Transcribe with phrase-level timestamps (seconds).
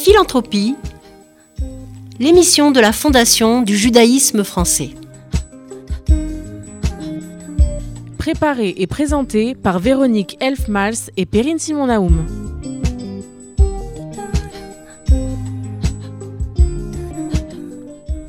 [0.00, 0.76] Philanthropie,
[2.20, 4.90] l'émission de la Fondation du judaïsme français.
[8.16, 12.24] Préparée et présentée par Véronique Elfmals et Perrine Simon-Naoum.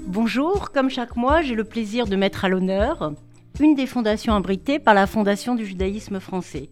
[0.07, 3.13] Bonjour, comme chaque mois, j'ai le plaisir de mettre à l'honneur
[3.59, 6.71] une des fondations abritées par la Fondation du judaïsme français.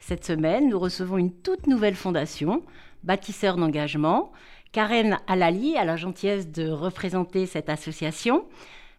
[0.00, 2.62] Cette semaine, nous recevons une toute nouvelle fondation,
[3.02, 4.32] bâtisseur d'engagement.
[4.72, 8.44] Karen Alali a la gentillesse de représenter cette association.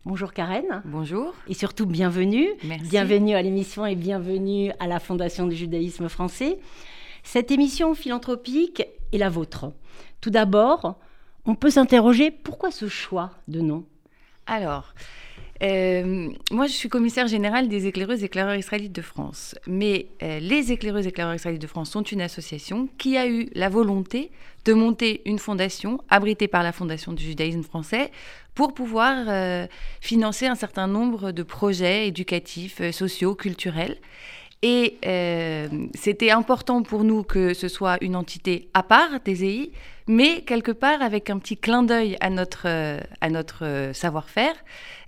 [0.05, 0.81] Bonjour Karen.
[0.85, 1.33] Bonjour.
[1.47, 2.47] Et surtout bienvenue.
[2.63, 2.89] Merci.
[2.89, 6.59] Bienvenue à l'émission et bienvenue à la Fondation du judaïsme français.
[7.23, 9.71] Cette émission philanthropique est la vôtre.
[10.21, 10.99] Tout d'abord,
[11.45, 13.85] on peut s'interroger pourquoi ce choix de nom?
[14.45, 14.93] Alors,
[15.61, 19.55] euh, moi, je suis commissaire générale des éclaireuses éclaireurs israélites de France.
[19.67, 23.69] Mais euh, les éclaireuses éclaireurs israélites de France sont une association qui a eu la
[23.69, 24.31] volonté
[24.65, 28.11] de monter une fondation abritée par la Fondation du judaïsme français
[28.55, 29.67] pour pouvoir euh,
[30.01, 33.97] financer un certain nombre de projets éducatifs, sociaux, culturels.
[34.61, 39.71] Et euh, c'était important pour nous que ce soit une entité à part, TZI,
[40.07, 44.55] mais quelque part avec un petit clin d'œil à notre, euh, à notre euh, savoir-faire.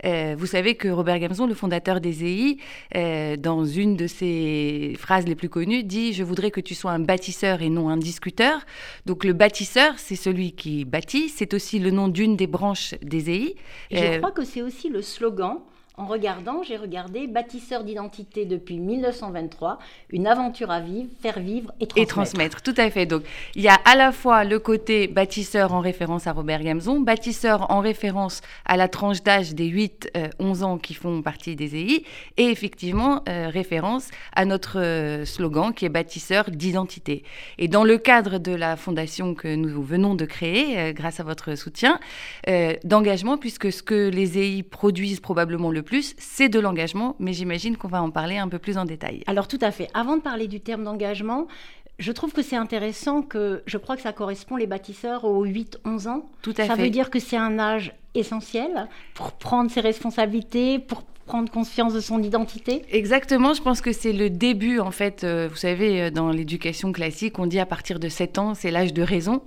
[0.05, 2.57] Euh, vous savez que Robert Gamzon, le fondateur des EI,
[2.95, 6.91] euh, dans une de ses phrases les plus connues, dit Je voudrais que tu sois
[6.91, 8.61] un bâtisseur et non un discuteur.
[9.05, 13.29] Donc le bâtisseur, c'est celui qui bâtit, c'est aussi le nom d'une des branches des
[13.29, 13.55] EI.
[13.89, 15.57] Et je Euh, crois que c'est aussi le slogan.
[16.01, 19.77] En regardant, j'ai regardé bâtisseur d'identité depuis 1923,
[20.09, 21.97] une aventure à vivre, faire vivre et transmettre.
[21.97, 23.05] Et transmettre, tout à fait.
[23.05, 23.21] Donc,
[23.53, 27.69] il y a à la fois le côté bâtisseur en référence à Robert Gamzon, bâtisseur
[27.69, 32.03] en référence à la tranche d'âge des 8-11 ans qui font partie des EI,
[32.37, 37.23] et effectivement, euh, référence à notre euh, slogan qui est bâtisseur d'identité.
[37.59, 41.23] Et dans le cadre de la fondation que nous venons de créer, euh, grâce à
[41.23, 41.99] votre soutien,
[42.49, 47.33] euh, d'engagement, puisque ce que les EI produisent probablement le plus, c'est de l'engagement, mais
[47.33, 49.23] j'imagine qu'on va en parler un peu plus en détail.
[49.27, 49.87] Alors tout à fait.
[49.93, 51.47] Avant de parler du terme d'engagement,
[51.99, 56.07] je trouve que c'est intéressant que je crois que ça correspond les bâtisseurs aux 8-11
[56.07, 56.29] ans.
[56.41, 56.83] Tout à ça fait.
[56.83, 61.99] veut dire que c'est un âge essentiel pour prendre ses responsabilités, pour prendre conscience de
[61.99, 62.83] son identité.
[62.89, 65.23] Exactement, je pense que c'est le début, en fait.
[65.23, 68.71] euh, vous savez, euh, dans l'éducation classique, on dit à partir de 7 ans, c'est
[68.71, 69.41] l'âge de raison.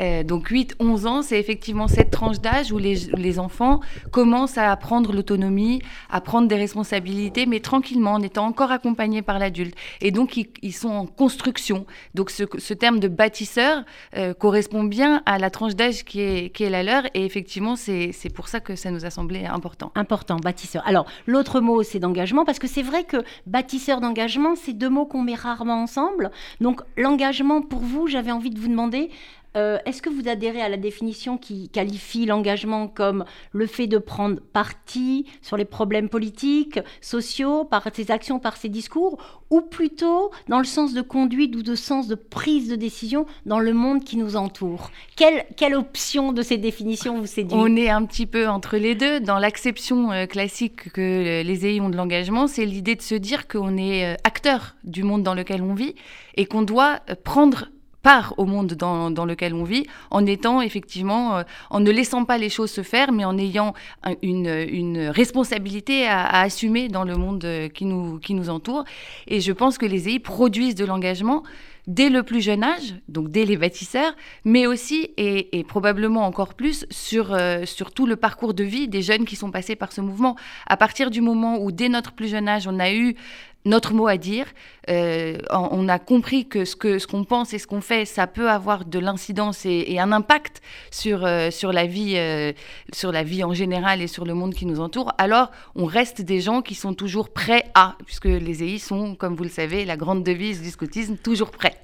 [0.00, 3.80] Euh, donc 8, 11 ans, c'est effectivement cette tranche d'âge où les, enfants
[4.10, 9.38] commencent à prendre l'autonomie, à prendre des responsabilités, mais tranquillement, en étant encore accompagnés par
[9.38, 9.74] l'adulte.
[10.00, 11.86] Et donc, ils, sont en construction.
[12.14, 13.84] Donc, ce, terme de bâtisseur
[14.16, 17.04] euh, correspond bien à la tranche d'âge qui est, la leur.
[17.14, 19.92] Et effectivement, c'est pour ça que ça nous a semblé important.
[19.94, 20.82] Important, bâtisseur.
[20.86, 25.06] Alors, l'autre mot, c'est d'engagement, parce que c'est vrai que bâtisseur d'engagement, c'est deux mots
[25.06, 26.30] qu'on met rarement ensemble.
[26.60, 29.10] Donc, l'engagement, pour vous, j'avais envie de vous demander,
[29.56, 33.98] euh, est-ce que vous adhérez à la définition qui qualifie l'engagement comme le fait de
[33.98, 39.18] prendre parti sur les problèmes politiques, sociaux, par ses actions, par ses discours,
[39.50, 43.58] ou plutôt dans le sens de conduite ou de sens de prise de décision dans
[43.58, 44.90] le monde qui nous entoure?
[45.16, 47.56] Quelle, option de ces définitions vous séduit?
[47.56, 49.20] On est un petit peu entre les deux.
[49.20, 53.48] Dans l'acception euh, classique que les EI ont de l'engagement, c'est l'idée de se dire
[53.48, 55.94] qu'on est euh, acteur du monde dans lequel on vit
[56.36, 57.68] et qu'on doit prendre
[58.02, 62.24] part au monde dans, dans lequel on vit, en étant effectivement, euh, en ne laissant
[62.24, 63.74] pas les choses se faire, mais en ayant
[64.04, 68.84] un- une, une responsabilité à, assumer dans le monde euh, qui nous, qui nous entoure.
[69.26, 71.42] Et je pense que les EI produisent de l'engagement
[71.86, 74.12] dès le plus jeune âge, donc dès les bâtisseurs,
[74.44, 78.86] mais aussi et, et probablement encore plus sur, euh, sur tout le parcours de vie
[78.86, 80.36] des jeunes qui sont passés par ce mouvement.
[80.68, 83.16] À partir du moment où, dès notre plus jeune âge, on a eu
[83.64, 84.46] notre mot à dire,
[84.88, 88.26] euh, on a compris que ce que ce qu'on pense et ce qu'on fait, ça
[88.26, 92.52] peut avoir de l'incidence et, un impact sur euh, sur la vie euh,
[92.92, 95.12] sur la vie en général et sur le monde qui nous entoure.
[95.18, 99.36] Alors, on reste des gens qui sont toujours prêts à, puisque les EI sont, comme
[99.36, 101.76] vous le savez, la grande devise du scoutisme, toujours prêts.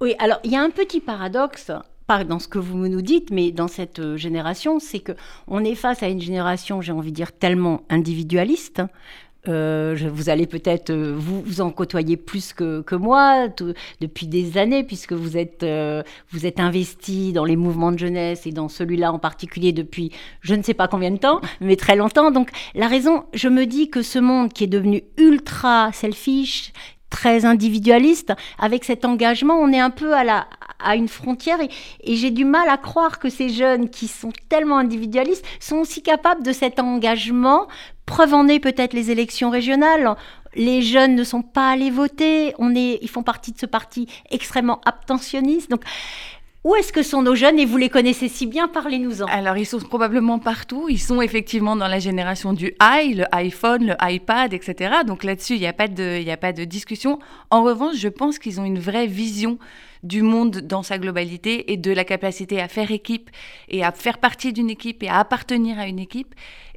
[0.00, 1.70] Oui, alors il y a un petit paradoxe
[2.08, 5.12] pas dans ce que vous nous dites, mais dans cette génération, c'est que
[5.46, 8.82] on est face à une génération, j'ai envie de dire, tellement individualiste.
[9.48, 13.74] Euh, je- vous allez peut-être euh, vous, vous en côtoyer plus que, que moi tout-
[14.00, 18.46] depuis des années, puisque vous êtes, euh, vous êtes investi dans les mouvements de jeunesse
[18.46, 20.12] et dans celui-là en particulier depuis
[20.42, 22.30] je ne sais pas combien de temps, mais très longtemps.
[22.30, 26.72] Donc la raison, je me dis que ce monde qui est devenu ultra selfish,
[27.12, 30.46] très individualiste, avec cet engagement, on est un peu à, la,
[30.82, 31.68] à une frontière et,
[32.16, 36.42] j'ai du mal à croire que ces jeunes qui sont tellement individualistes sont aussi capables
[36.42, 37.68] de cet engagement.
[38.06, 40.16] Preuve en est peut-être les élections régionales.
[40.54, 42.54] Les jeunes ne sont pas allés voter.
[42.58, 45.70] On est, ils font partie de ce parti extrêmement abstentionniste.
[45.70, 45.82] Donc,
[46.64, 49.26] Où est-ce que sont nos jeunes et vous les connaissez si bien Parlez-nous-en.
[49.26, 50.86] Alors, ils sont probablement partout.
[50.88, 54.98] Ils sont effectivement dans la génération du i, le iPhone, le iPad, etc.
[55.04, 57.18] Donc là-dessus, il n'y a, a pas de discussion.
[57.50, 59.58] En revanche, je pense qu'ils ont une vraie vision
[60.04, 63.30] du monde dans sa globalité et de la capacité à faire équipe
[63.68, 66.32] et à faire partie d'une équipe et à appartenir à une équipe.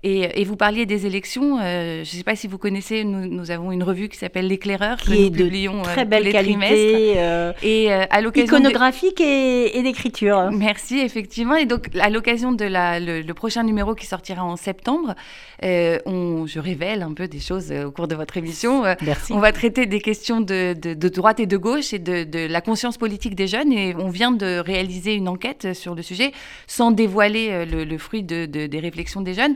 [0.07, 1.57] Et, vous parliez des élections.
[1.60, 4.98] Euh, je ne sais pas si vous connaissez, nous, avons une revue qui s'appelle L'éclaireur
[4.98, 10.52] que nous publions euh, très belle qualité, euh, et à l'occasion iconographique et, d'écriture.
[10.52, 11.56] Merci effectivement.
[11.56, 15.16] Et donc à l'occasion de la, le, prochain numéro qui sortira en septembre,
[15.63, 18.84] on, je révèle un peu des choses au cours de votre émission.
[19.01, 19.34] Merci.
[19.34, 22.62] On va traiter des questions de, de, droite et de gauche et de, de, la
[22.62, 23.74] conscience politique des jeunes.
[23.74, 26.31] Et on vient de réaliser une enquête sur le sujet
[26.68, 29.56] sans dévoiler le, le fruit des réflexions des jeunes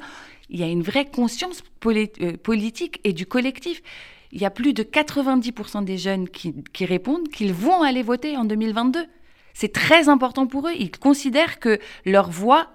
[0.49, 3.81] il y a une vraie conscience euh, politique et du collectif.
[4.31, 8.37] Il y a plus de 90% des jeunes qui, qui répondent qu'ils vont aller voter
[8.37, 9.05] en 2022.
[9.53, 10.73] C'est très important pour eux.
[10.77, 12.67] Ils considèrent que leur voix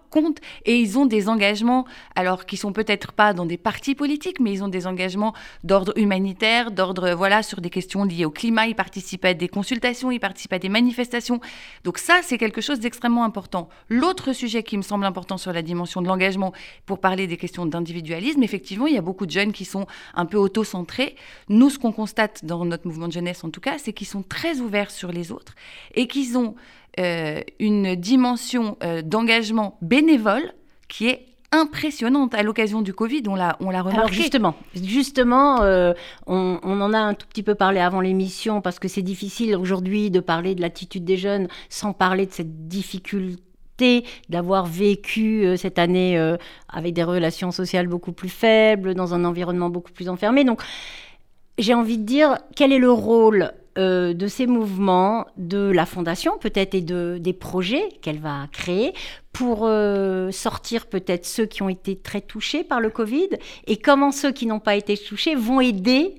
[0.65, 4.53] et ils ont des engagements, alors qui sont peut-être pas dans des partis politiques, mais
[4.53, 8.67] ils ont des engagements d'ordre humanitaire, d'ordre voilà sur des questions liées au climat.
[8.67, 11.41] Ils participent à des consultations, ils participent à des manifestations.
[11.85, 13.69] Donc ça, c'est quelque chose d'extrêmement important.
[13.89, 16.53] L'autre sujet qui me semble important sur la dimension de l'engagement,
[16.87, 20.27] pour parler des questions d'individualisme, effectivement, il y a beaucoup de jeunes qui sont un
[20.27, 21.17] peu auto-centrés.
[21.49, 24.23] Nous, ce qu'on constate dans notre mouvement de jeunesse, en tout cas, c'est qu'ils sont
[24.23, 25.55] très ouverts sur les autres
[25.95, 26.55] et qu'ils ont
[26.99, 30.53] euh, une dimension euh, d'engagement bénévole
[30.89, 33.99] qui est impressionnante à l'occasion du Covid, on l'a, on l'a remarqué.
[33.99, 35.93] Alors justement, justement euh,
[36.27, 40.11] on, en a un tout petit peu parlé avant l'émission parce que c'est difficile aujourd'hui
[40.11, 46.17] de parler de l'attitude des jeunes sans parler de cette difficulté d'avoir vécu cette année
[46.69, 50.45] avec des relations sociales beaucoup plus faibles, dans un environnement beaucoup plus enfermé.
[50.45, 50.63] Donc,
[51.59, 56.39] j'ai envie de dire, quel est le rôle euh, de ces mouvements, de la fondation
[56.39, 58.95] peut-être et de, des projets qu'elle va créer
[59.33, 63.31] pour euh, sortir peut-être ceux qui ont été très touchés par le Covid
[63.67, 66.15] et comment ceux qui n'ont pas été touchés vont aider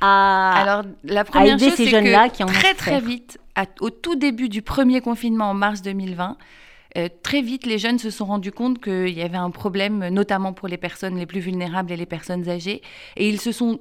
[0.00, 3.38] à, Alors, la première chose, ces jeunes-là qui ont très très vite,
[3.80, 6.36] au tout début du premier confinement en mars 2020,
[6.96, 10.52] euh, très vite, les jeunes se sont rendus compte qu'il y avait un problème, notamment
[10.52, 12.82] pour les personnes les plus vulnérables et les personnes âgées.
[13.16, 13.80] Et ils se sont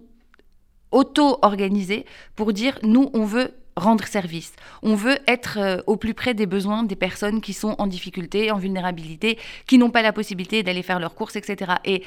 [0.91, 2.06] auto-organisés
[2.36, 4.53] pour dire nous, on veut rendre service.
[4.83, 8.51] On veut être euh, au plus près des besoins des personnes qui sont en difficulté,
[8.51, 11.74] en vulnérabilité, qui n'ont pas la possibilité d'aller faire leurs courses, etc.
[11.86, 12.03] Et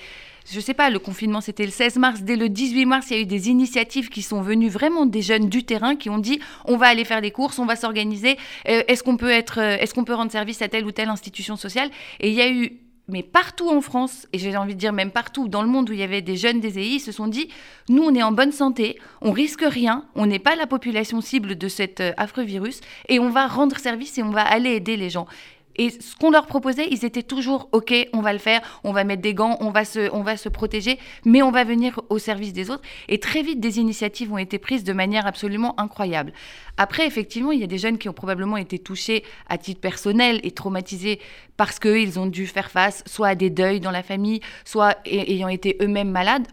[0.51, 2.23] je ne sais pas, le confinement c'était le 16 mars.
[2.23, 5.23] Dès le 18 mars, il y a eu des initiatives qui sont venues vraiment des
[5.23, 8.37] jeunes du terrain qui ont dit on va aller faire des courses, on va s'organiser.
[8.69, 11.57] Euh, est-ce qu'on peut euh, est-ce qu'on peut rendre service à telle ou telle institution
[11.57, 11.91] sociale?
[12.21, 15.11] Et il y a eu mais partout en France, et j'ai envie de dire même
[15.11, 17.49] partout dans le monde où il y avait des jeunes des EI, se sont dit,
[17.89, 21.57] nous on est en bonne santé, on risque rien, on n'est pas la population cible
[21.57, 24.97] de cet euh, affreux virus, et on va rendre service et on va aller aider
[24.97, 25.27] les gens.
[25.77, 29.05] Et ce qu'on leur proposait, ils étaient toujours OK, on va le faire, on va
[29.05, 32.19] mettre des gants, on va se, on va se protéger, mais on va venir au
[32.19, 32.83] service des autres.
[33.09, 36.33] Et très vite, des initiatives ont été prises de manière absolument incroyable.
[36.77, 40.41] Après, effectivement, il y a des jeunes qui ont probablement été touchés à titre personnel
[40.43, 41.21] et traumatisés
[41.57, 45.49] parce qu'ils ont dû faire face soit à des deuils dans la famille, soit ayant
[45.49, 46.47] été eux-mêmes malades.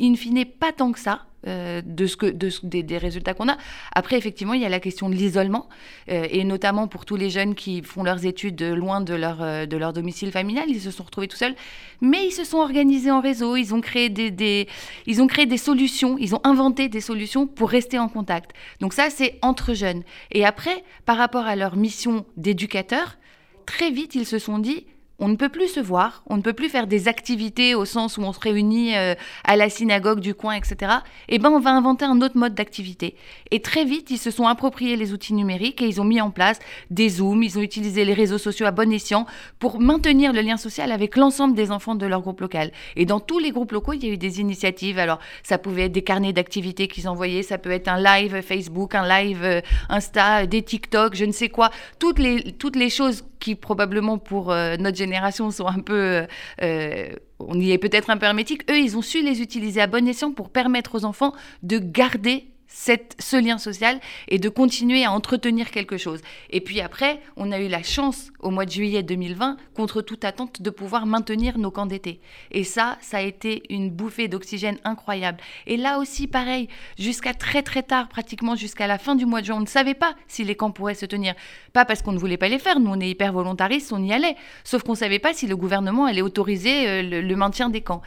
[0.00, 1.26] In fine, pas tant que ça.
[1.48, 3.56] Euh, de ce que, de des, résultats qu'on a.
[3.96, 5.68] Après, effectivement, il y a la question de l'isolement,
[6.08, 9.66] euh, et notamment pour tous les jeunes qui font leurs études loin de leur, euh,
[9.66, 11.56] de leur domicile familial, ils se sont retrouvés tout seuls,
[12.00, 14.68] mais ils se sont organisés en réseau, ils ont, créé des, des,
[15.06, 18.52] ils ont créé des solutions, ils ont inventé des solutions pour rester en contact.
[18.78, 20.04] Donc ça, c'est entre jeunes.
[20.30, 23.18] Et après, par rapport à leur mission d'éducateur,
[23.66, 24.86] très vite, ils se sont dit,
[25.22, 28.18] on ne peut plus se voir, on ne peut plus faire des activités au sens
[28.18, 29.14] où on se réunit euh,
[29.44, 30.94] à la synagogue du coin, etc.
[31.28, 33.14] Eh ben, on va inventer un autre mode d'activité.
[33.52, 36.32] Et très vite, ils se sont appropriés les outils numériques et ils ont mis en
[36.32, 36.58] place
[36.90, 39.26] des Zooms, ils ont utilisé les réseaux sociaux à bon escient
[39.60, 42.72] pour maintenir le lien social avec l'ensemble des enfants de leur groupe local.
[42.96, 44.98] Et dans tous les groupes locaux, il y a eu des initiatives.
[44.98, 48.96] Alors, ça pouvait être des carnets d'activités qu'ils envoyaient, ça peut être un live Facebook,
[48.96, 51.70] un live euh, Insta, des TikTok, je ne sais quoi.
[52.00, 56.26] Toutes les, toutes les choses qui probablement pour euh, notre génération sont un peu, euh,
[56.62, 57.08] euh,
[57.40, 60.06] on y est peut-être un peu hermétique, eux, ils ont su les utiliser à bon
[60.06, 61.32] escient pour permettre aux enfants
[61.64, 66.20] de garder ce lien social et de continuer à entretenir quelque chose.
[66.50, 70.24] Et puis après, on a eu la chance au mois de juillet 2020, contre toute
[70.24, 72.20] attente, de pouvoir maintenir nos camps d'été.
[72.50, 75.38] Et ça, ça a été une bouffée d'oxygène incroyable.
[75.66, 79.46] Et là aussi, pareil, jusqu'à très très tard, pratiquement jusqu'à la fin du mois de
[79.46, 81.34] juin, on ne savait pas si les camps pourraient se tenir.
[81.72, 84.12] Pas parce qu'on ne voulait pas les faire, nous on est hyper volontaristes, on y
[84.12, 84.36] allait.
[84.64, 88.02] Sauf qu'on ne savait pas si le gouvernement allait autoriser euh, le maintien des camps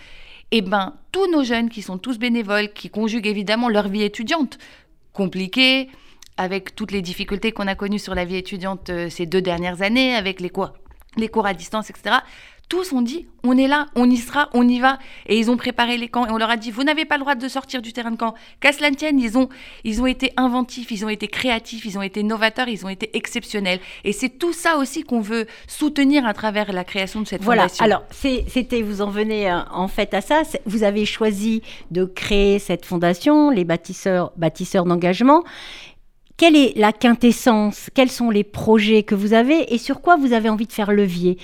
[0.52, 4.58] eh ben, tous nos jeunes qui sont tous bénévoles, qui conjuguent évidemment leur vie étudiante,
[5.14, 5.90] compliquée,
[6.38, 10.16] avec toutes les difficultés qu'on a connues sur la vie étudiante ces deux dernières années,
[10.16, 10.52] avec les
[11.18, 12.18] les cours à distance, etc.,
[12.70, 14.98] tous ont dit on est là, on y sera, on y va.
[15.28, 17.22] Et ils ont préparé les camps et on leur a dit vous n'avez pas le
[17.22, 18.34] droit de sortir du terrain de camp.
[18.60, 19.50] Qu'à cela ne tienne, ils ont,
[19.84, 23.16] ils ont été inventifs, ils ont été créatifs, ils ont été novateurs, ils ont été
[23.16, 23.80] exceptionnels.
[24.04, 27.64] Et c'est tout ça aussi qu'on veut soutenir à travers la création de cette voilà.
[27.64, 27.86] fondation.
[27.86, 30.42] Alors, c'était, vous en venez euh, en fait à ça.
[30.66, 35.44] Vous avez choisi de créer cette fondation, les bâtisseurs, bâtisseurs d'engagement.
[36.38, 37.90] Quelle est la quintessence?
[37.94, 39.74] Quels sont les projets que vous avez?
[39.74, 41.38] Et sur quoi vous avez envie de faire levier?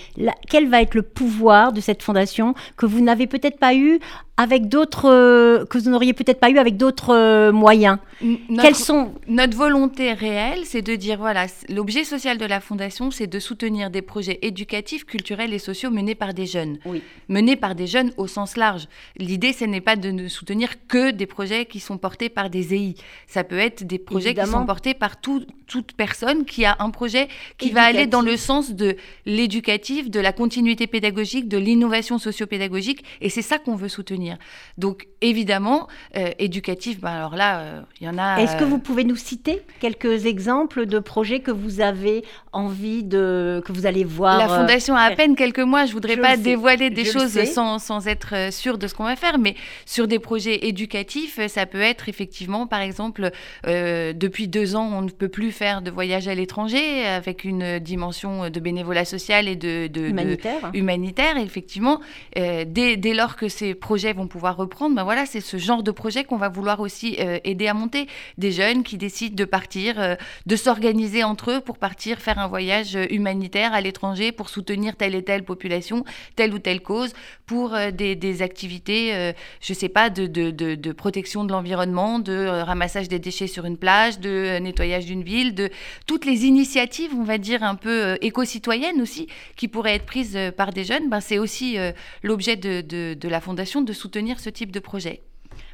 [0.49, 4.01] Quel va être le pouvoir de cette fondation que vous n'avez peut-être pas eu
[4.41, 7.99] avec d'autres euh, que vous n'auriez peut-être pas eu avec d'autres euh, moyens.
[8.21, 13.11] Notre, Quels sont notre volonté réelle, c'est de dire voilà, l'objet social de la fondation,
[13.11, 17.03] c'est de soutenir des projets éducatifs, culturels et sociaux menés par des jeunes, oui.
[17.29, 18.87] menés par des jeunes au sens large.
[19.15, 22.73] L'idée, ce n'est pas de ne soutenir que des projets qui sont portés par des
[22.73, 22.95] EI.
[23.27, 24.47] Ça peut être des projets Évidemment.
[24.47, 27.27] qui sont portés par tout, toute personne qui a un projet
[27.59, 27.73] qui éducatif.
[27.73, 28.95] va aller dans le sens de
[29.27, 34.30] l'éducatif, de la continuité pédagogique, de l'innovation socio-pédagogique, et c'est ça qu'on veut soutenir.
[34.77, 37.63] Donc évidemment, euh, éducatif, ben alors là,
[37.99, 38.41] il euh, y en a.
[38.41, 43.03] Est-ce que euh, vous pouvez nous citer quelques exemples de projets que vous avez envie
[43.03, 45.85] de que vous allez voir La fondation a à peine quelques mois.
[45.85, 49.03] Je voudrais Je pas dévoiler des Je choses sans, sans être sûr de ce qu'on
[49.03, 53.31] va faire, mais sur des projets éducatifs, ça peut être effectivement, par exemple,
[53.65, 58.49] depuis deux ans, on ne peut plus faire de voyage à l'étranger avec une dimension
[58.49, 60.71] de bénévolat social et de, de- de- humanitaires.
[60.73, 61.99] humanitaire, effectivement,
[62.37, 65.83] euh, dès, dès lors que ces projets vont pouvoir reprendre, ben voilà, c'est ce genre
[65.83, 68.07] de projet qu'on va vouloir aussi euh, aider à monter.
[68.37, 70.15] Des jeunes qui décident de partir, euh,
[70.45, 74.95] de s'organiser entre eux pour partir faire un voyage euh, humanitaire à l'étranger pour soutenir
[74.95, 76.03] telle et telle population,
[76.35, 77.13] telle ou telle cause,
[77.45, 83.19] pour des, activités, je sais pas, de, de, de, protection de l'environnement, de ramassage des
[83.19, 85.69] déchets sur une plage, de nettoyage d'une ville, de
[86.07, 89.27] toutes les initiatives, on va dire, un peu éco-citoyennes aussi,
[89.57, 91.77] qui pourraient être prises par des jeunes, ben, c'est aussi
[92.23, 92.81] l'objet de,
[93.13, 95.21] de la Fondation de soutenir ce type de projet.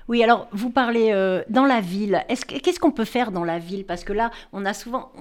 [0.08, 2.24] Oui, alors vous parlez euh, dans la ville.
[2.30, 3.86] Est-ce que- Qu'est-ce qu'on peut faire dans la ville?
[3.86, 5.12] Parce que là, on a souvent.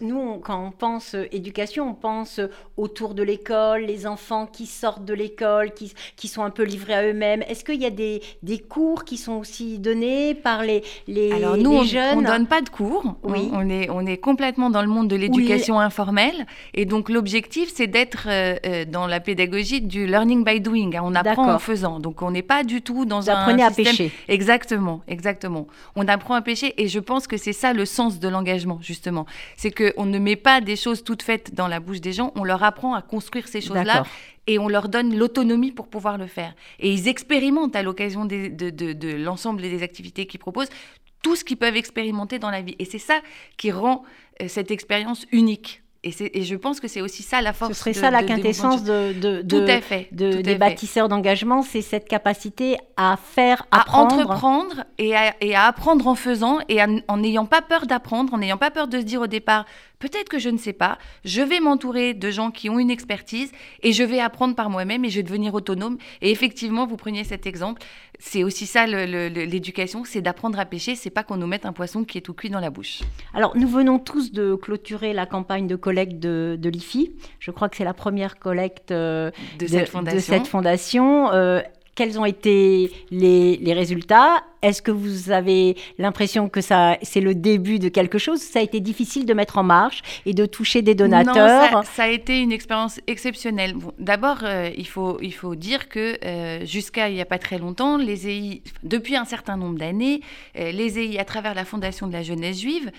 [0.00, 2.46] Nous, on- quand on pense euh, éducation, on pense euh,
[2.76, 6.94] autour de l'école, les enfants qui sortent de l'école, qui, qui sont un peu livrés
[6.94, 7.42] à eux-mêmes.
[7.48, 11.56] Est-ce qu'il y a des, des cours qui sont aussi donnés par les, les, Alors
[11.56, 13.14] nous, les on, jeunes on donne pas de cours.
[13.22, 13.50] Oui.
[13.52, 16.46] On, on est, on est complètement dans le monde de l'éducation informelle.
[16.74, 20.90] Et donc l'objectif, c'est d'être euh, dans la pédagogie du learning by doing.
[20.96, 21.02] hein.
[21.04, 22.00] On apprend en faisant.
[22.00, 24.12] Donc on n'est pas du tout dans Vous un apprenez à système- pêcher.
[24.28, 25.66] Exactement, exactement.
[25.96, 29.26] On apprend à pêcher et je pense que c'est ça le sens de l'engagement, justement.
[29.56, 32.44] C'est qu'on ne met pas des choses toutes faites dans la bouche des gens, on
[32.44, 34.02] leur apprend à construire ces choses-là
[34.46, 36.54] et on leur donne l'autonomie pour pouvoir le faire.
[36.80, 40.70] Et ils expérimentent à l'occasion des- de, de- de l'ensemble des activités qu'ils proposent
[41.22, 42.74] tout ce qu'ils peuvent expérimenter dans la vie.
[42.78, 43.20] Et c'est ça
[43.56, 44.02] qui rend
[44.40, 45.81] euh, cette expérience unique.
[46.04, 47.72] Et, je pense que c'est aussi ça la force.
[47.74, 50.08] Ce serait de- ça la de- quintessence de, de, Tout à fait.
[50.16, 50.58] tout à des fait.
[50.58, 54.14] bâtisseurs d'engagement, c'est cette capacité à faire, à apprendre.
[54.18, 58.34] entreprendre et à, et à apprendre en faisant et à- en n'ayant pas peur d'apprendre,
[58.34, 59.64] en n'ayant pas peur de se dire au départ,
[60.02, 63.52] peut-être que je ne sais pas, je vais m'entourer de gens qui ont une expertise
[63.84, 65.96] et je vais apprendre par moi-même et je vais devenir autonome.
[66.22, 67.80] Et effectivement, vous preniez cet exemple,
[68.18, 72.02] c'est aussi ça l'éducation, c'est d'apprendre à pêcher, c'est pas qu'on nous mette un poisson
[72.02, 73.02] qui est tout cuit dans la bouche.
[73.32, 77.12] Alors, nous venons tous de clôturer la campagne de collecte de, de l'IFI.
[77.38, 79.30] Je crois que c'est la première collecte euh,
[79.60, 80.20] De cette fondation.
[80.20, 81.32] cette fondation.
[81.32, 81.60] Euh,
[81.94, 84.42] quels ont été les, les résultats?
[84.62, 88.40] Est-ce que vous avez l'impression que ça, c'est le début de quelque chose?
[88.40, 91.72] Ça a été difficile de mettre en marche et de toucher des donateurs.
[91.72, 93.74] Non, ça, ça a été une expérience exceptionnelle.
[93.74, 97.38] Bon, D'abord, euh, il, faut, il faut dire que euh, jusqu'à il n'y a pas
[97.38, 100.20] très longtemps, les EI, depuis un certain nombre d'années,
[100.58, 102.90] euh, les EI, à travers la Fondation de la jeunesse juive,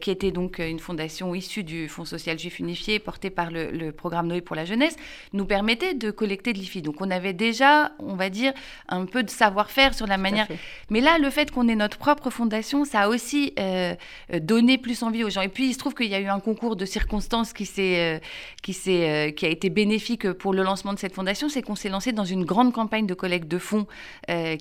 [0.00, 3.92] qui était donc une fondation issue du Fonds social juif unifié, portée par le, le
[3.92, 4.96] programme Noé pour la jeunesse,
[5.32, 6.82] nous permettait de collecter de l'IFI.
[6.82, 8.52] Donc on avait déjà, on va dire,
[8.88, 10.46] un peu de savoir-faire sur la manière
[10.90, 13.94] mais là, le fait qu'on ait notre propre fondation, ça a aussi euh,
[14.32, 15.40] euh, donné plus envie aux gens.
[15.42, 17.98] Et puis, il se trouve qu'il y a eu un concours de circonstances qui, s'est,
[17.98, 18.18] euh,
[18.62, 21.48] qui, s'est, qui a été bénéfique pour le lancement de cette fondation.
[21.48, 23.86] C'est qu'on s'est lancé dans une grande campagne de collecte de fonds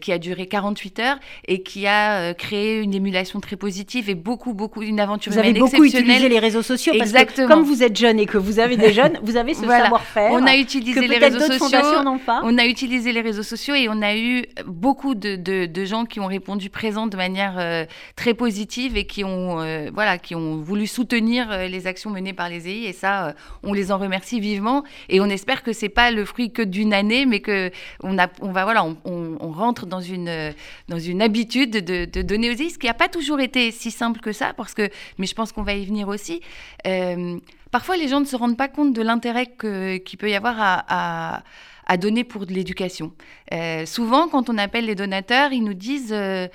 [0.02, 4.54] qui a duré 48 heures et qui a créé une émulation très positive et beaucoup,
[4.54, 7.48] beaucoup, une aventure Vous avez beaucoup utilisé les réseaux sociaux parce Exactement.
[7.48, 9.84] que comme vous êtes jeune et que vous avez des jeunes, vous avez ce Voilà.
[9.86, 10.32] savoir-faire.
[10.32, 11.80] On a que utilisé les réseaux sociaux.
[12.26, 12.42] pas.
[12.44, 16.06] On a utilisé les réseaux sociaux et on a eu beaucoup de, de- de gens
[16.06, 20.36] qui ont répondu présent de manière euh, très positive et qui ont, euh, voilà, qui
[20.36, 22.90] ont voulu soutenir les actions menées par les EI.
[22.90, 24.84] Et ça, on les en remercie vivement.
[25.10, 27.72] Et on espère que c'est pas le fruit que d'une année, mais que
[28.04, 28.16] on,
[28.52, 30.54] voilà, on, on, rentre dans une,
[30.90, 34.20] dans une habitude de, donner aux EI, ce qui n'a pas toujours été si simple
[34.20, 36.42] que ça, parce que, mais je pense qu'on va y venir aussi.
[37.72, 41.44] parfois, les gens ne se rendent pas compte de l'intérêt qu'il peut y avoir à
[41.98, 43.14] donner pour de l'éducation.
[43.54, 46.14] Euh, souvent, quand on appelle les donateurs, ils nous disent...
[46.14, 46.48] Euh,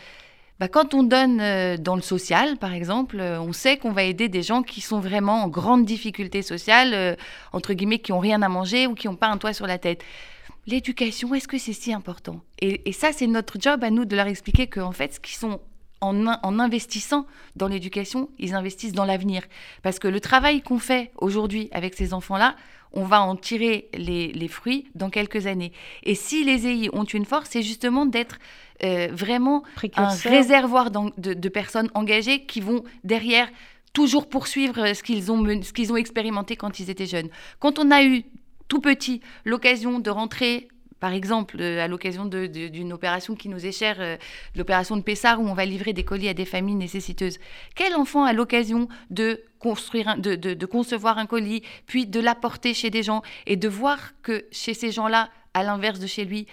[0.58, 4.28] bah, quand on donne euh, dans le social, par exemple, on sait qu'on va aider
[4.28, 7.16] des gens qui sont vraiment en grande difficulté sociale,
[7.54, 9.78] entre guillemets, qui n'ont rien à manger ou qui n'ont pas un toit sur la
[9.78, 10.04] tête.
[10.66, 12.42] L'éducation, est-ce que c'est si important?
[12.60, 15.60] Et, ça, c'est notre job à nous de leur expliquer qu'en fait, qu'ils sont
[16.00, 19.42] en, investissant dans l'éducation, ils investissent dans l'avenir.
[19.82, 22.56] Parce que le travail qu'on fait aujourd'hui avec ces enfants-là,
[22.92, 25.72] on va en tirer les, fruits dans quelques années.
[26.02, 28.38] Et si les EI ont une force, c'est justement d'être
[28.82, 29.62] euh, vraiment
[29.96, 33.48] un réservoir de, personnes engagées qui vont derrière
[33.92, 37.28] toujours poursuivre ce qu'ils ont, ce qu'ils ont expérimenté quand ils étaient jeunes.
[37.58, 38.24] Quand on a eu
[38.68, 40.68] tout petit l'occasion de rentrer
[41.00, 44.16] par exemple, euh, à l'occasion d'une opération qui nous est chère, euh,
[44.54, 47.38] l'opération de Pessard, où on va livrer des colis à des familles nécessiteuses.
[47.74, 53.22] Quel enfant a l'occasion de, de, concevoir un colis, puis de l'apporter chez des gens
[53.46, 56.46] et de voir que chez ces gens-là, à l'inverse de chez lui,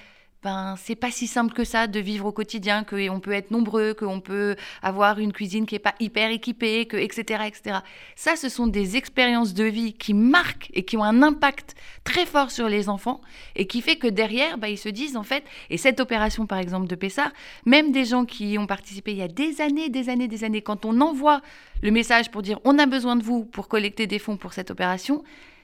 [0.44, 3.94] ben, c'est pas si simple que ça de vivre au quotidien, qu'on peut être nombreux,
[3.96, 7.80] qu'on peut avoir une cuisine qui est pas hyper équipée, que, etc., etc.
[8.16, 12.26] Ça, ce sont des expériences de vie qui marquent et qui ont un impact très
[12.26, 13.20] fort sur les enfants
[13.56, 16.60] et qui fait que derrière, ben, ils se disent en fait, et cette opération par
[16.60, 17.32] exemple de Pessard,
[17.66, 20.62] même des gens qui ont participé il y a des années, des années, des années,
[20.62, 21.42] quand on envoie
[21.82, 24.70] le message pour dire on a besoin de vous pour collecter des fonds pour cette
[24.70, 25.24] opération,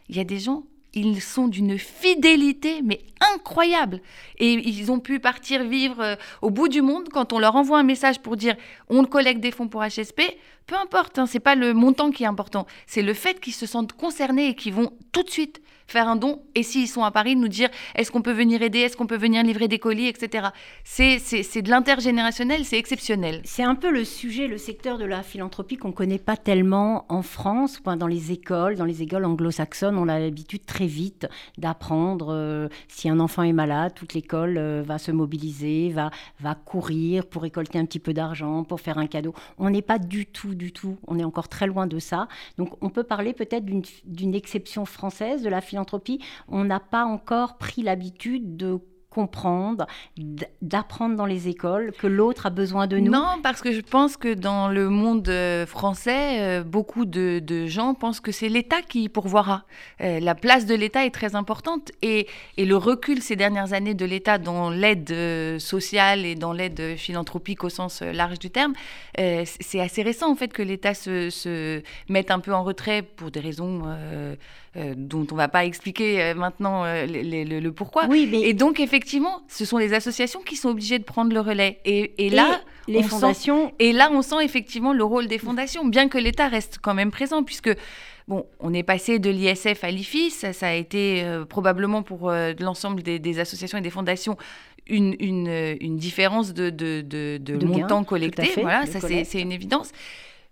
[0.10, 0.64] il y a des gens
[0.94, 3.02] ils sont d'une fidélité, mais
[3.34, 4.02] incroyable.
[4.38, 7.80] Et ils ont pu partir vivre euh, au bout du monde quand on leur envoie
[7.80, 8.56] un message pour dire
[8.90, 10.22] on collecte des fonds pour HSP.
[10.68, 13.66] Peu importe, hein, c'est pas le montant qui est important, c'est le fait qu'ils se
[13.66, 17.12] sentent concernés et qu'ils vont tout de suite faire un don et s'ils sont à
[17.12, 20.08] Paris, nous dire est-ce qu'on peut venir aider, est-ce qu'on peut venir livrer des colis,
[20.08, 20.48] etc.
[20.84, 23.42] C'est de l'intergénérationnel, c'est exceptionnel.
[23.44, 27.06] C'est un peu le sujet, le secteur de la philanthropie qu'on ne connaît pas tellement
[27.10, 32.34] en France, dans les écoles, dans les écoles anglo-saxonnes, on a l'habitude très vite d'apprendre
[32.34, 37.26] euh, si un enfant est malade, toute l'école euh, va se mobiliser, va, va courir
[37.26, 39.34] pour récolter un petit peu d'argent, pour faire un cadeau.
[39.58, 42.28] On n'est pas du tout, du tout, on est encore très loin de ça.
[42.58, 45.83] Donc on peut parler peut-être d'une exception française de la philanthropie
[46.48, 48.80] on n'a pas encore pris l'habitude de
[49.14, 49.86] comprendre,
[50.62, 54.18] d'apprendre dans les écoles que l'autre a besoin de nous Non, parce que je pense
[54.18, 59.10] que dans le monde euh, français, euh, beaucoup de, gens pensent que c'est l'État qui
[59.10, 59.66] pourvoira.
[60.02, 64.06] Euh, la place de l'État est très importante et, le recul ces dernières années de
[64.06, 65.14] l'État dans l'aide
[65.60, 68.74] sociale et dans l'aide philanthropique au sens large du terme,
[69.16, 73.42] c'est assez récent en fait que l'État se, mette un peu en retrait pour des
[73.42, 73.84] raisons
[74.76, 78.08] dont on ne va pas expliquer maintenant le, pourquoi.
[78.08, 78.42] Oui, mais...
[78.42, 81.80] Et donc effectivement, ce sont les associations qui sont obligées de prendre le relais.
[81.86, 83.72] Et, là, les fondations.
[83.80, 87.12] et là, on sent effectivement le rôle des fondations, bien que l'État reste quand même
[87.12, 87.70] présent, puisque
[88.28, 92.54] Bon, on est passé de l'ISF à l'IFIS, ça, a été euh, probablement pour euh,
[92.60, 94.38] l'ensemble des, associations et des fondations
[94.88, 98.52] une, une, différence de, de, de, montant collecté.
[98.62, 99.92] Voilà, ça c'est une évidence.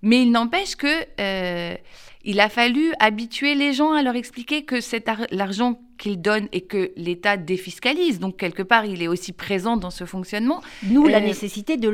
[0.02, 0.88] Mais il n'empêche que
[1.20, 1.76] euh,
[2.24, 6.62] il a fallu habituer les gens à leur expliquer que cet l'argent qu'il donne et
[6.62, 8.20] que l'État défiscalise.
[8.20, 10.62] Donc, quelque part, il est aussi présent dans ce fonctionnement.
[10.82, 11.90] Nous, la euh, nécessité de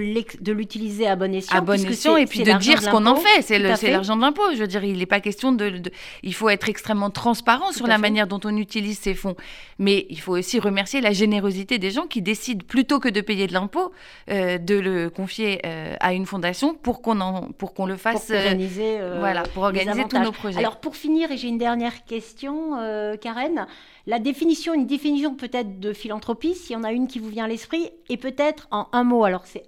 [0.52, 1.58] l'utiliser à bon escient.
[1.58, 3.42] À bon escient, et puis de dire ce qu'on en fait.
[3.42, 4.44] C'est l'argent de l'impôt.
[4.54, 5.82] Je veux dire, il n'est pas question de,
[6.24, 9.36] Il faut être extrêmement transparent sur la manière dont on utilise ces fonds.
[9.78, 13.46] Mais il faut aussi remercier la générosité des gens qui décident, plutôt que de payer
[13.46, 13.92] de l'impôt,
[14.32, 17.14] euh, de le confier euh, à une fondation pour qu'on
[17.86, 18.28] le fasse.
[18.28, 20.60] Pour organiser, voilà, pour organiser tous nos projets.
[20.60, 22.72] Alors, pour finir, et j'ai une dernière question,
[23.20, 23.68] Karen.
[24.08, 27.44] La définition, une définition peut-être de philanthropie, s'il y en a une qui vous vient
[27.44, 29.26] à l'esprit, et peut-être en un mot.
[29.26, 29.64] Alors c'est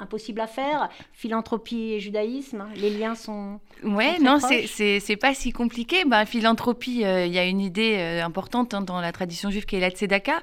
[0.00, 0.88] impossible à faire.
[1.12, 3.60] Philanthropie et judaïsme, les liens sont.
[3.84, 6.04] Ouais, non, c'est pas si compliqué.
[6.04, 9.64] Bah, philanthropie, euh, il y a une idée euh, importante hein, dans la tradition juive
[9.64, 10.42] qui est la tzedaka.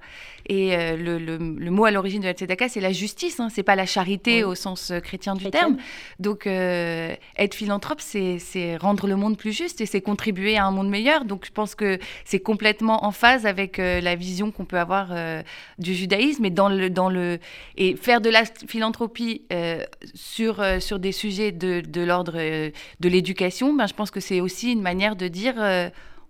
[0.51, 3.39] Et euh, le, le, mot à l'origine de la tzedaka, c'est la justice.
[3.39, 5.77] Hein, c'est pas la charité au sens chrétien du terme.
[6.19, 10.89] Donc, être philanthrope, c'est rendre le monde plus juste et c'est contribuer à un monde
[10.89, 11.25] meilleur.
[11.25, 15.15] Donc, je pense que c'est complètement en phase avec la vision qu'on peut avoir
[15.79, 16.45] du judaïsme.
[16.45, 17.39] Et, dans le, dans le,
[17.77, 19.83] et faire de la philanthropie euh,
[20.13, 24.41] sur, euh, sur des sujets de, l'ordre euh, de l'éducation, ben, je pense que c'est
[24.41, 25.55] aussi une manière de dire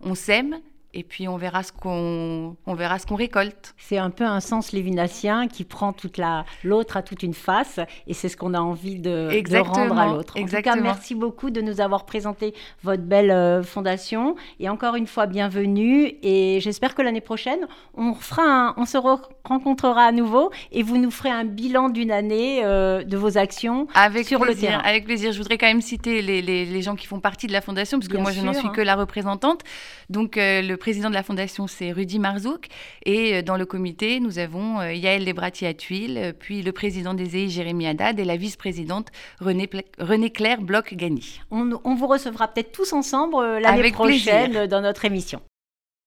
[0.02, 0.60] on s'aime
[0.94, 3.74] et puis on verra ce qu'on on verra ce qu'on récolte.
[3.78, 7.80] C'est un peu un sens lévinassien qui prend toute la l'autre à toute une face
[8.08, 10.40] et c'est ce qu'on a envie de, de rendre à l'autre.
[10.40, 14.96] En tout cas, merci beaucoup de nous avoir présenté votre belle euh, fondation et encore
[14.96, 20.52] une fois bienvenue et j'espère que l'année prochaine on fera on se rencontrera à nouveau
[20.72, 24.72] et vous nous ferez un bilan d'une année euh, de vos actions avec sur plaisir,
[24.72, 24.84] le terrain.
[24.84, 25.32] Avec plaisir.
[25.32, 28.00] Je voudrais quand même citer les, les, les gens qui font partie de la fondation
[28.00, 28.74] parce que Bien moi je n'en suis hein.
[28.76, 29.62] que la représentante.
[30.10, 32.68] Donc euh, le président de la fondation, c'est Rudy Marzouk.
[33.06, 37.14] Et euh, dans le comité, nous avons euh, Yael Lebrati à euh, puis le président
[37.14, 39.08] des EI, Jérémy Haddad, et la vice-présidente
[39.40, 41.40] René, Pla- René Claire Bloch-Gagny.
[41.52, 44.68] On, on vous recevra peut-être tous ensemble l'année Avec prochaine plaisir.
[44.68, 45.40] dans notre émission.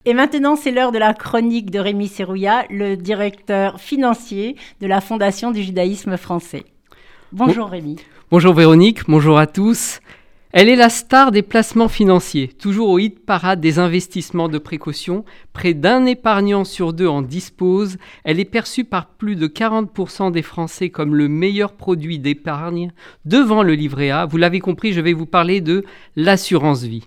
[0.05, 5.01] Et maintenant, c'est l'heure de la chronique de Rémi Serrouillat, le directeur financier de la
[5.01, 6.65] Fondation du judaïsme français.
[7.33, 7.97] Bonjour Rémi.
[8.31, 10.01] Bonjour Véronique, bonjour à tous.
[10.57, 15.25] Elle est la star des placements financiers, toujours au hit parade des investissements de précaution.
[15.53, 17.99] Près d'un épargnant sur deux en dispose.
[18.23, 22.93] Elle est perçue par plus de 40% des Français comme le meilleur produit d'épargne
[23.25, 24.27] devant le livret A.
[24.27, 27.03] Vous l'avez compris, je vais vous parler de l'assurance vie.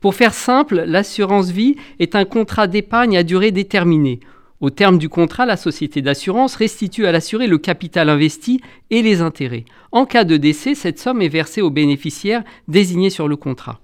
[0.00, 4.20] Pour faire simple, l'assurance vie est un contrat d'épargne à durée déterminée.
[4.60, 9.20] Au terme du contrat, la société d'assurance restitue à l'assuré le capital investi et les
[9.20, 9.64] intérêts.
[9.92, 13.78] En cas de décès, cette somme est versée au bénéficiaire désigné sur le contrat.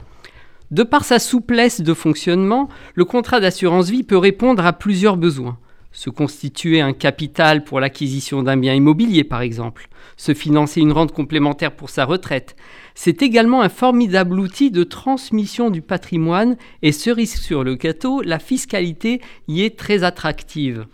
[0.72, 5.58] De par sa souplesse de fonctionnement, le contrat d'assurance vie peut répondre à plusieurs besoins.
[5.92, 9.88] Se constituer un capital pour l'acquisition d'un bien immobilier, par exemple.
[10.16, 12.56] Se financer une rente complémentaire pour sa retraite.
[12.94, 18.38] C'est également un formidable outil de transmission du patrimoine et cerise sur le gâteau, la
[18.38, 20.86] fiscalité y est très attractive.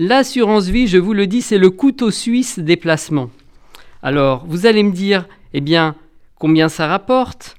[0.00, 3.30] L'assurance vie, je vous le dis, c'est le couteau suisse des placements.
[4.02, 5.96] Alors, vous allez me dire, eh bien,
[6.36, 7.57] combien ça rapporte?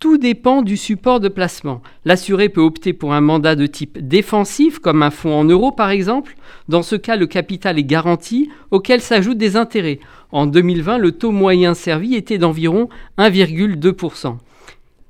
[0.00, 1.82] Tout dépend du support de placement.
[2.04, 5.90] L'assuré peut opter pour un mandat de type défensif, comme un fonds en euros par
[5.90, 6.36] exemple.
[6.68, 9.98] Dans ce cas, le capital est garanti, auquel s'ajoutent des intérêts.
[10.30, 14.36] En 2020, le taux moyen servi était d'environ 1,2%.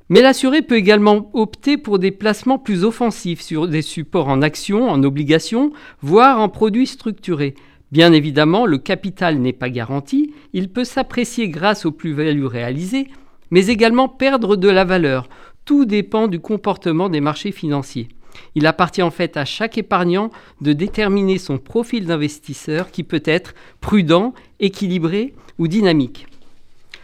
[0.09, 4.89] Mais l'assuré peut également opter pour des placements plus offensifs sur des supports en actions,
[4.89, 5.71] en obligations,
[6.01, 7.55] voire en produits structurés.
[7.93, 13.09] Bien évidemment, le capital n'est pas garanti, il peut s'apprécier grâce aux plus-values réalisées,
[13.51, 15.29] mais également perdre de la valeur.
[15.65, 18.09] Tout dépend du comportement des marchés financiers.
[18.55, 20.31] Il appartient en fait à chaque épargnant
[20.61, 26.27] de déterminer son profil d'investisseur qui peut être prudent, équilibré ou dynamique.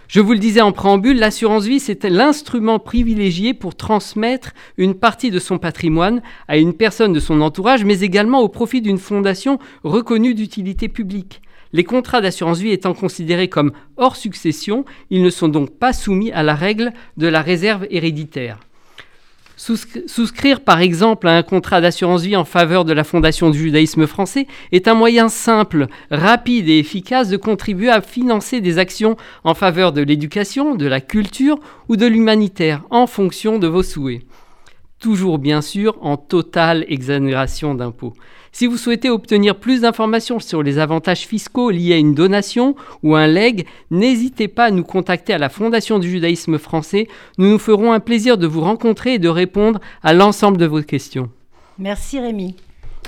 [0.07, 5.31] Je vous le disais en préambule, l'assurance vie, c'est l'instrument privilégié pour transmettre une partie
[5.31, 9.59] de son patrimoine à une personne de son entourage, mais également au profit d'une fondation
[9.83, 11.41] reconnue d'utilité publique.
[11.75, 16.31] Les contrats d'assurance vie étant considérés comme hors succession, ils ne sont donc pas soumis
[16.31, 18.61] à la règle de la réserve héréditaire.
[19.57, 23.59] Souscri- Souscrire par exemple à un contrat d'assurance vie en faveur de la Fondation du
[23.59, 29.17] judaïsme français est un moyen simple, rapide et efficace de contribuer à financer des actions
[29.43, 31.59] en faveur de l'éducation, de la culture
[31.89, 34.23] ou de l'humanitaire en fonction de vos souhaits.
[35.01, 38.15] Toujours bien sûr en totale exonération d'impôts.
[38.55, 43.17] Si vous souhaitez obtenir plus d'informations sur les avantages fiscaux liés à une donation ou
[43.17, 47.09] un leg, n'hésitez pas à nous contacter à la Fondation du judaïsme français.
[47.37, 50.83] Nous nous ferons un plaisir de vous rencontrer et de répondre à l'ensemble de vos
[50.83, 51.31] questions.
[51.81, 52.55] Merci Rémi.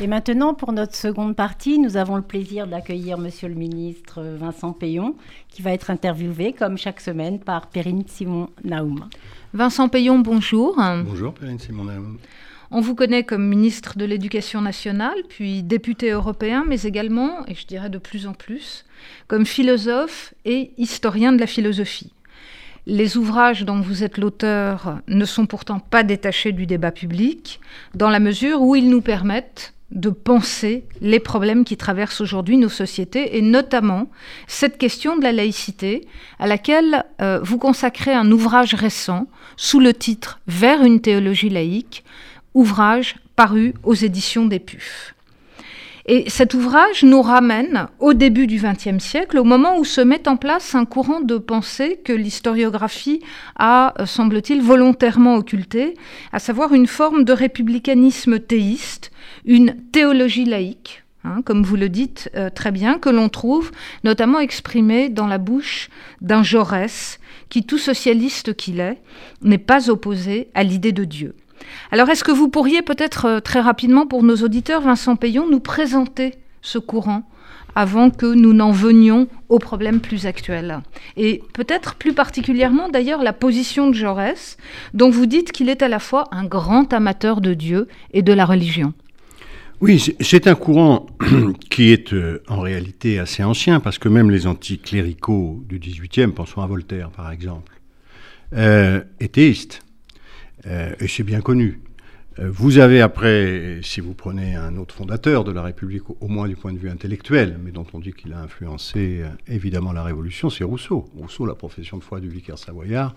[0.01, 4.73] Et maintenant, pour notre seconde partie, nous avons le plaisir d'accueillir Monsieur le ministre Vincent
[4.73, 5.15] Payon,
[5.49, 9.09] qui va être interviewé, comme chaque semaine, par Perrine Simon-Naoum.
[9.55, 10.75] Vincent Payon, bonjour.
[11.07, 12.17] Bonjour, Perrine Simon.
[12.71, 17.67] On vous connaît comme ministre de l'Éducation nationale, puis député européen, mais également, et je
[17.67, 18.85] dirais de plus en plus,
[19.29, 22.13] comme philosophe et historien de la philosophie.
[22.87, 27.61] Les ouvrages dont vous êtes l'auteur ne sont pourtant pas détachés du débat public,
[27.95, 32.69] dans la mesure où ils nous permettent de penser les problèmes qui traversent aujourd'hui nos
[32.69, 34.09] sociétés, et notamment
[34.49, 36.07] cette question de la laïcité,
[36.41, 42.05] à laquelle euh, vous consacrez un ouvrage récent sous le titre Vers une théologie laïque,
[42.57, 45.15] ouvrage paru aux éditions des PUF.
[46.09, 50.29] Et cet ouvrage nous ramène au début du XXe siècle, au moment où se met
[50.29, 53.21] en place un courant de pensée que l'historiographie
[53.57, 55.95] a, euh, semble-t-il, volontairement occulté,
[56.33, 59.11] à savoir une forme de républicanisme théiste,
[59.45, 63.73] une théologie laïque, hein, comme vous le dites euh, très bien, que l'on trouve
[64.05, 65.91] notamment exprimée dans la bouche
[66.21, 68.99] d'un Jaurès qui, tout socialiste qu'il est,
[69.43, 71.35] n'est pas opposé à l'idée de Dieu.
[71.91, 75.61] Alors, est-ce que vous pourriez peut-être euh, très rapidement, pour nos auditeurs, Vincent Payon, nous
[75.61, 77.23] présenter ce courant
[77.77, 80.81] avant que nous n'en venions aux problèmes plus actuels.
[81.17, 84.57] Et peut-être plus particulièrement d'ailleurs la position de Jaurès,
[84.95, 88.33] dont vous dites qu'il est à la fois un grand amateur de Dieu et de
[88.33, 88.95] la religion.
[89.83, 91.07] Oui, c'est un courant
[91.71, 96.63] qui est euh, en réalité assez ancien, parce que même les anticléricaux du XVIIIe, pensons
[96.63, 97.73] à Voltaire par exemple,
[98.55, 99.03] euh.
[100.67, 101.81] Euh, et c'est bien connu.
[102.39, 106.49] Euh, vous avez après, si vous prenez un autre fondateur de la République, au moins
[106.49, 110.03] du point de vue intellectuel, mais dont on dit qu'il a influencé euh, évidemment la
[110.03, 111.07] Révolution, c'est Rousseau.
[111.17, 113.15] Rousseau, la profession de foi du vicaire savoyard.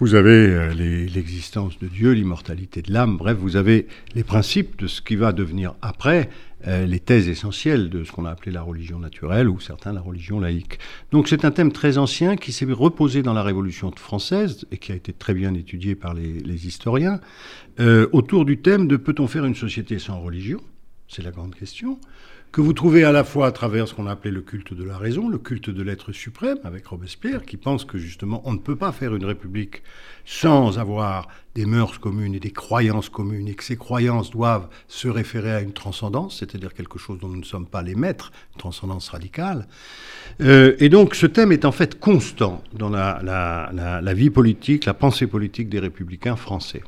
[0.00, 5.02] Vous avez l'existence de Dieu, l'immortalité de l'âme, bref, vous avez les principes de ce
[5.02, 6.30] qui va devenir après
[6.66, 10.40] les thèses essentielles de ce qu'on a appelé la religion naturelle ou certains la religion
[10.40, 10.78] laïque.
[11.12, 14.92] Donc c'est un thème très ancien qui s'est reposé dans la Révolution française et qui
[14.92, 17.20] a été très bien étudié par les, historiens
[17.78, 20.60] euh, autour du thème de peut-on faire une société sans religion?
[21.08, 21.98] C'est la grande question
[22.52, 24.82] que vous trouvez à la fois à travers ce qu'on a appelé le culte de
[24.82, 28.58] la raison, le culte de l'être suprême, avec Robespierre, qui pense que justement on ne
[28.58, 29.82] peut pas faire une république
[30.24, 35.08] sans avoir des mœurs communes et des croyances communes, et que ces croyances doivent se
[35.08, 38.58] référer à une transcendance, c'est-à-dire quelque chose dont nous ne sommes pas les maîtres, une
[38.58, 39.66] transcendance radicale.
[40.40, 45.26] Euh, et donc ce thème est en fait constant dans la vie politique, la pensée
[45.26, 46.82] politique des républicains français.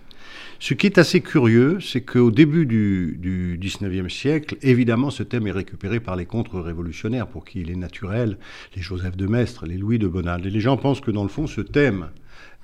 [0.61, 5.53] Ce qui est assez curieux, c'est qu'au début du, 19e siècle, évidemment, ce thème est
[5.53, 8.39] récupéré par les contre-révolutionnaires, pour qui il est naturel,
[8.75, 10.45] les Joseph de Maistre, les Louis de Bonald.
[10.47, 12.09] Et les gens pensent que, dans le fond, ce thème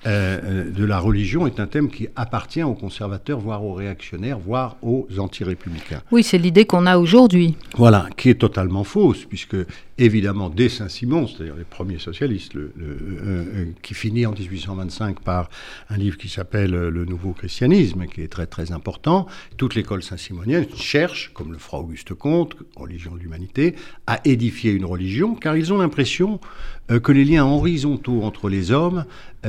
[0.05, 4.37] euh, euh, de la religion est un thème qui appartient aux conservateurs, voire aux réactionnaires,
[4.37, 6.03] voire aux anti-républicains.
[6.11, 7.55] Oui, c'est l'idée qu'on a aujourd'hui.
[7.75, 9.55] Voilà, qui est totalement fausse, puisque
[9.97, 15.49] évidemment, dès Saint-Simon, c'est-à-dire les premiers socialistes, le, euh, qui finit en 1825 par
[15.89, 19.25] un livre qui s'appelle Le Nouveau Christianisme, qui est très très important,
[19.57, 23.73] toute l'école saint-simonienne cherche, comme le fera Auguste Comte, Religion de l'humanité,
[24.05, 26.39] à édifier une religion, car ils ont l'impression
[26.87, 29.05] que les liens horizontaux entre les hommes,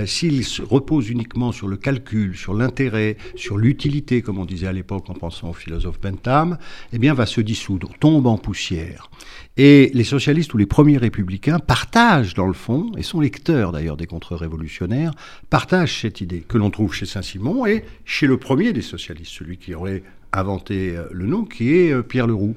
[0.07, 5.09] s'ils repose uniquement sur le calcul, sur l'intérêt, sur l'utilité, comme on disait à l'époque
[5.11, 6.59] en pensant au philosophe Bentham,
[6.93, 9.11] eh bien, va se dissoudre, tombe en poussière.
[9.57, 13.97] Et les socialistes ou les premiers républicains partagent, dans le fond, et sont lecteurs d'ailleurs
[13.97, 15.13] des contre-révolutionnaires,
[15.49, 19.57] partagent cette idée que l'on trouve chez Saint-Simon et chez le premier des socialistes, celui
[19.57, 22.55] qui aurait inventé euh, le nom, qui est euh, Pierre Leroux.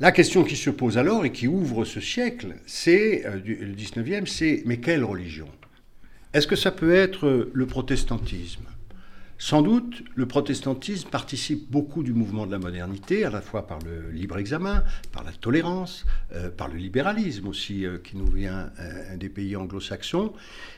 [0.00, 4.26] La question qui se pose alors et qui ouvre ce siècle, c'est euh, le 19e,
[4.26, 5.48] c'est mais quelle religion?
[6.36, 8.64] Est-ce que ça peut être le protestantisme?
[9.38, 13.78] Sans doute, le protestantisme participe beaucoup du mouvement de la modernité, à la fois par
[13.78, 18.70] le libre examen, par la tolérance, euh, par le libéralisme aussi, euh, qui nous vient
[18.80, 20.34] euh, des pays anglo-saxons,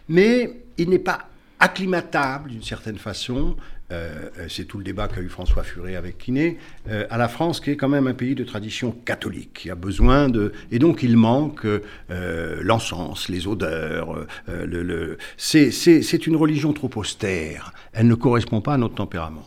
[0.09, 1.29] mais il n'est pas
[1.61, 3.57] acclimatable d'une certaine façon
[3.91, 6.59] euh, euh, c'est tout le débat qu'a eu François Furet avec Quinet,
[6.91, 9.75] euh, à la France qui est quand même un pays de tradition catholique, qui a
[9.75, 10.53] besoin de...
[10.71, 11.67] Et donc il manque
[12.09, 15.17] l'encens, les odeurs, le...
[15.37, 19.47] c'est une religion trop austère, elle ne correspond pas à notre tempérament.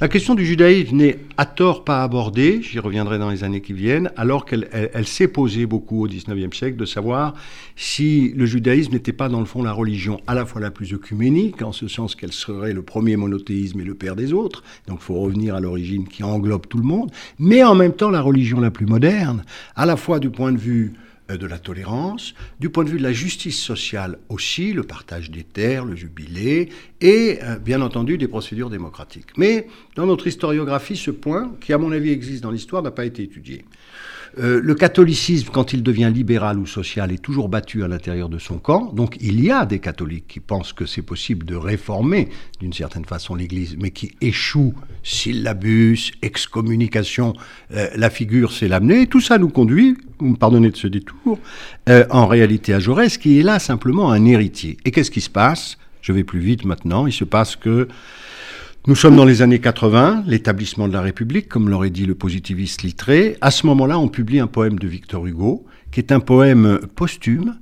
[0.00, 3.74] La question du judaïsme n'est à tort pas abordée, j'y reviendrai dans les années qui
[3.74, 4.66] viennent, alors qu'elle
[5.04, 7.34] s'est posée beaucoup au XIXe siècle de savoir
[7.76, 10.94] si le judaïsme n'était pas dans le fond la religion à la fois la plus
[10.94, 15.00] œcuménique, en ce sens qu'elle serait le premier monothéisme et le père des autres, donc
[15.02, 18.22] il faut revenir à l'origine qui englobe tout le monde, mais en même temps la
[18.22, 19.44] religion la plus moderne,
[19.76, 20.94] à la fois du point de vue
[21.36, 25.44] de la tolérance, du point de vue de la justice sociale aussi, le partage des
[25.44, 26.68] terres, le jubilé,
[27.00, 29.36] et euh, bien entendu des procédures démocratiques.
[29.36, 29.66] Mais
[29.96, 33.22] dans notre historiographie, ce point, qui à mon avis existe dans l'histoire, n'a pas été
[33.22, 33.64] étudié.
[34.38, 38.38] Euh, le catholicisme, quand il devient libéral ou social, est toujours battu à l'intérieur de
[38.38, 38.92] son camp.
[38.92, 42.28] Donc il y a des catholiques qui pensent que c'est possible de réformer
[42.60, 47.34] d'une certaine façon l'Église, mais qui échouent, syllabus, excommunication,
[47.74, 49.06] euh, la figure c'est l'amener.
[49.06, 51.38] Tout ça nous conduit, vous me pardonnez de ce détour,
[51.88, 54.76] euh, en réalité à Jaurès, qui est là simplement un héritier.
[54.84, 55.76] Et qu'est-ce qui se passe?
[56.02, 57.06] Je vais plus vite maintenant.
[57.06, 57.88] Il se passe que
[58.86, 62.82] nous sommes dans les années 80, l'établissement de la République, comme l'aurait dit le positiviste
[62.82, 63.36] Littré.
[63.42, 67.56] À ce moment-là, on publie un poème de Victor Hugo, qui est un poème posthume,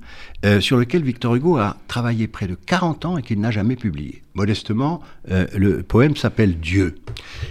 [0.45, 3.75] euh, sur lequel Victor Hugo a travaillé près de 40 ans et qu'il n'a jamais
[3.75, 4.23] publié.
[4.35, 6.95] Modestement, euh, le poème s'appelle Dieu.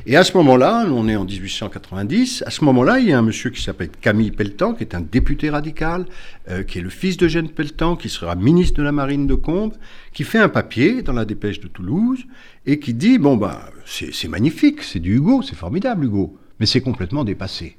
[0.07, 3.23] Et à ce moment-là, on est en 1890, à ce moment-là, il y a un
[3.23, 6.07] monsieur qui s'appelle Camille Pelletan, qui est un député radical,
[6.49, 9.75] euh, qui est le fils d'Eugène Pelletan, qui sera ministre de la Marine de Combes,
[10.15, 12.25] qui fait un papier dans la dépêche de Toulouse
[12.65, 16.81] et qui dit, bon, bah, c'est magnifique, c'est du Hugo, c'est formidable Hugo, mais c'est
[16.81, 17.78] complètement dépassé.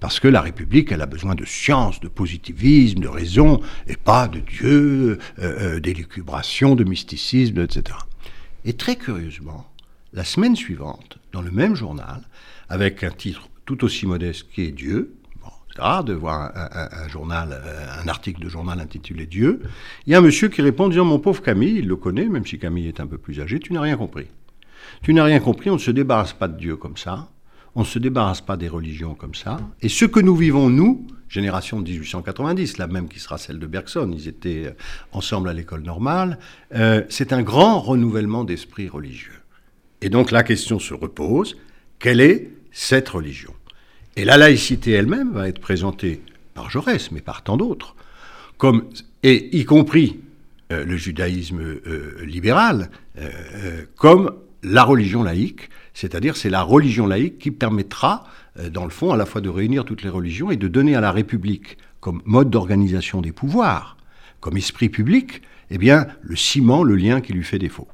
[0.00, 4.28] Parce que la République, elle a besoin de science, de positivisme, de raison, et pas
[4.28, 7.96] de Dieu, euh, euh, d'élucubration, de mysticisme, etc.
[8.64, 9.66] Et très curieusement,
[10.12, 12.22] la semaine suivante, dans le même journal,
[12.68, 15.14] avec un titre tout aussi modeste qui est Dieu,
[15.74, 17.62] C'est rare de voir un, journal,
[18.02, 19.62] un article de journal intitulé Dieu.
[20.06, 22.26] Il y a un monsieur qui répond en disant Mon pauvre Camille, il le connaît,
[22.26, 24.26] même si Camille est un peu plus âgé, tu n'as rien compris.
[25.02, 27.28] Tu n'as rien compris, on ne se débarrasse pas de Dieu comme ça,
[27.74, 29.58] on ne se débarrasse pas des religions comme ça.
[29.80, 33.66] Et ce que nous vivons, nous, génération de 1890, la même qui sera celle de
[33.66, 34.72] Bergson, ils étaient euh,
[35.12, 36.38] ensemble à l'école normale,
[36.74, 39.40] euh, c'est un grand renouvellement d'esprit religieux.
[40.02, 41.56] Et donc la question se repose,
[41.98, 43.54] quelle est cette religion?
[44.16, 46.20] Et la laïcité elle-même va être présentée
[46.54, 47.94] par Jaurès, mais par tant d'autres,
[48.58, 48.88] comme,
[49.22, 50.20] et y compris
[50.72, 51.62] euh, le judaïsme
[52.22, 52.90] libéral,
[53.96, 58.24] comme la religion laïque, c'est-à-dire c'est la religion laïque qui permettra,
[58.58, 60.94] euh, dans le fond, à la fois de réunir toutes les religions et de donner
[60.94, 63.96] à la République, comme mode d'organisation des pouvoirs,
[64.40, 67.88] comme esprit public, eh bien, le ciment, le lien qui lui fait défaut.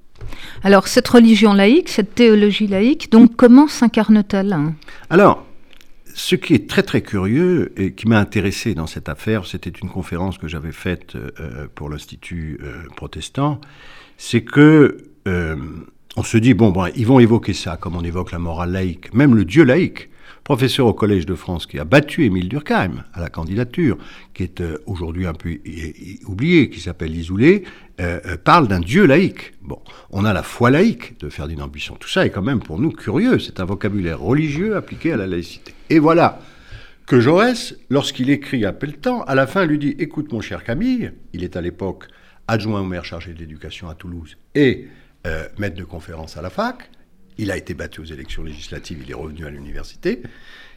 [0.63, 4.57] Alors, cette religion laïque, cette théologie laïque, donc comment s'incarne-t-elle?
[5.11, 5.47] Alors,
[6.15, 9.91] ce qui est très très curieux et qui m'a intéressé dans cette affaire, c'était une
[9.91, 13.61] conférence que j'avais faite euh, pour l'Institut euh, protestant,
[14.17, 14.97] c'est que
[16.16, 19.35] on se dit, bon, ils vont évoquer ça, comme on évoque la morale laïque, même
[19.35, 20.09] le Dieu laïque.
[20.44, 23.98] Professeur au Collège de France qui a battu Émile Durkheim à la candidature,
[24.33, 25.59] qui est euh, aujourd'hui un peu
[26.26, 27.64] oublié, qui s'appelle Isolé,
[28.00, 29.55] euh, euh, parle d'un Dieu laïque.
[29.62, 31.96] Bon, on a la foi laïque de Ferdinand Buisson.
[31.98, 33.40] Tout ça est quand même pour nous curieux.
[33.40, 35.74] C'est un vocabulaire religieux appliqué à la laïcité.
[35.90, 36.38] Et voilà
[37.07, 41.11] que Jaurès, lorsqu'il écrit à Pelletan, à la fin lui dit Écoute, mon cher Camille,
[41.33, 42.07] il est à l'époque
[42.46, 44.87] adjoint au maire chargé de l'éducation à Toulouse et
[45.27, 46.91] euh, maître de conférence à la fac.
[47.37, 50.23] Il a été battu aux élections législatives, il est revenu à l'université.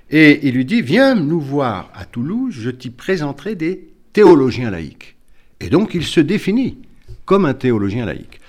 [0.10, 5.16] Et il lui dit Viens nous voir à Toulouse, je t'y présenterai des théologiens laïcs.
[5.60, 6.80] Et donc il se définit
[7.26, 8.42] comme un théologien laïque.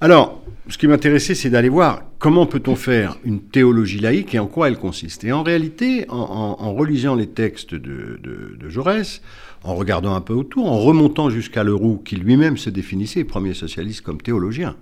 [0.00, 4.46] Alors, ce qui m'intéressait, c'est d'aller voir comment peut-on faire une théologie laïque et en
[4.46, 5.24] quoi elle consiste.
[5.24, 9.22] Et en réalité, en, relisant les textes de, de, Jaurès,
[9.64, 14.02] en regardant un peu autour, en remontant jusqu'à Leroux, qui lui-même se définissait, premier socialiste,
[14.02, 14.76] comme théologien,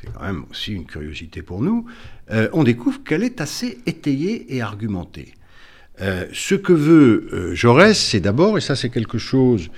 [0.00, 1.86] c'est quand même aussi une curiosité pour nous,
[2.30, 5.34] euh, on découvre qu'elle est assez étayée et argumentée.
[6.00, 9.70] Euh, ce que veut euh, Jaurès, c'est d'abord, et ça c'est quelque chose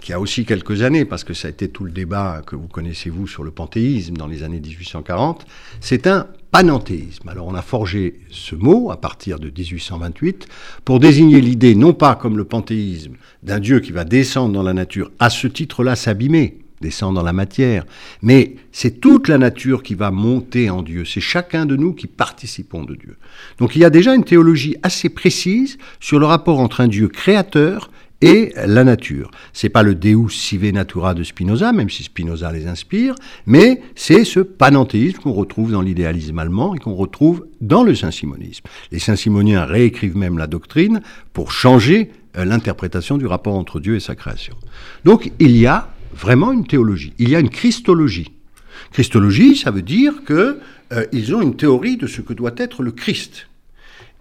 [0.00, 2.68] qui a aussi quelques années, parce que ça a été tout le débat que vous
[2.68, 5.44] connaissez vous sur le panthéisme dans les années 1840,
[5.80, 7.28] c'est un panenthéisme.
[7.28, 10.46] Alors on a forgé ce mot à partir de 1828
[10.84, 14.72] pour désigner l'idée non pas comme le panthéisme d'un Dieu qui va descendre dans la
[14.72, 17.84] nature, à ce titre-là s'abîmer, descend dans la matière,
[18.22, 22.06] mais c'est toute la nature qui va monter en Dieu, c'est chacun de nous qui
[22.06, 23.16] participons de Dieu.
[23.58, 27.08] Donc il y a déjà une théologie assez précise sur le rapport entre un Dieu
[27.08, 29.30] créateur et la nature.
[29.52, 33.14] C'est pas le Deus sive natura de Spinoza, même si Spinoza les inspire,
[33.46, 38.64] mais c'est ce panenthéisme qu'on retrouve dans l'idéalisme allemand et qu'on retrouve dans le saint-simonisme.
[38.90, 41.00] Les saint-simoniens réécrivent même la doctrine
[41.32, 44.54] pour changer euh, l'interprétation du rapport entre Dieu et sa création.
[45.04, 47.12] Donc il y a vraiment une théologie.
[47.18, 48.32] Il y a une christologie.
[48.92, 50.58] Christologie, ça veut dire que
[50.92, 53.48] euh, ils ont une théorie de ce que doit être le Christ.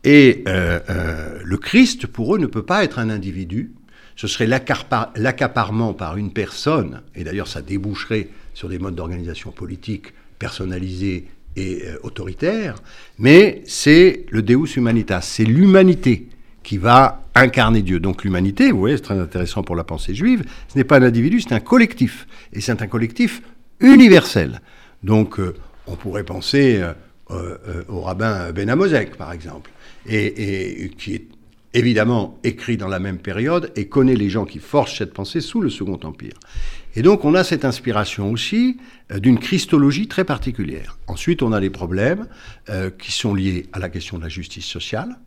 [0.04, 3.72] Et euh, euh, le Christ, pour eux, ne peut pas être un individu.
[4.16, 10.08] Ce serait l'accaparement par une personne, et d'ailleurs ça déboucherait sur des modes d'organisation politique
[10.40, 12.76] personnalisés et autoritaires,
[13.20, 16.30] mais c'est le Deus Humanitas, c'est l'humanité
[16.64, 18.00] qui va incarner Dieu.
[18.00, 21.04] Donc l'humanité, vous voyez, c'est très intéressant pour la pensée juive, ce n'est pas un
[21.04, 22.28] individu, c'est un collectif.
[22.54, 23.42] Et c'est un collectif
[23.80, 24.62] universel.
[25.04, 26.94] Donc euh, on pourrait penser euh,
[27.32, 29.72] euh, au rabbin Ben Amosek, par exemple,
[30.08, 31.28] et, qui est
[31.74, 35.62] évidemment écrit dans la même période et connaît les gens qui forgent cette pensée sous
[35.62, 36.34] le Second Empire.
[36.96, 38.78] Et donc on a cette inspiration aussi
[39.14, 40.98] d'une christologie très particulière.
[41.08, 42.28] Ensuite on a les problèmes
[42.98, 45.20] qui sont liés à la question de la justice sociale,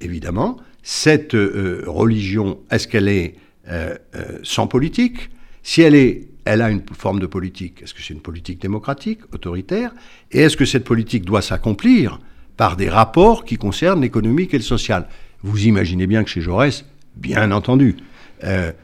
[0.00, 3.34] évidemment, cette euh, religion, est-ce qu'elle est,
[3.68, 5.28] euh, euh, sans politique?
[5.62, 9.18] Si elle, est, elle a une forme de politique, est-ce que c'est une politique démocratique,
[9.34, 9.92] autoritaire?
[10.32, 12.20] Et est-ce que cette politique doit s'accomplir
[12.56, 15.08] par des rapports qui concernent l'économique et le social?
[15.42, 17.96] Vous imaginez bien que chez Jaurès, bien entendu,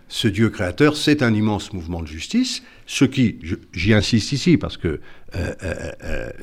[0.09, 3.38] ce Dieu créateur, c'est un immense mouvement de justice, ce qui,
[3.73, 5.01] j'y insiste ici parce que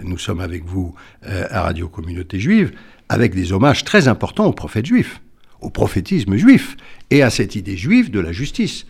[0.02, 2.72] nous sommes avec vous à Radio Communauté Juive,
[3.10, 5.22] avec des hommages très importants aux prophètes juifs,
[5.62, 6.76] au prophétisme juif
[7.10, 8.86] et à cette idée juive de la justice.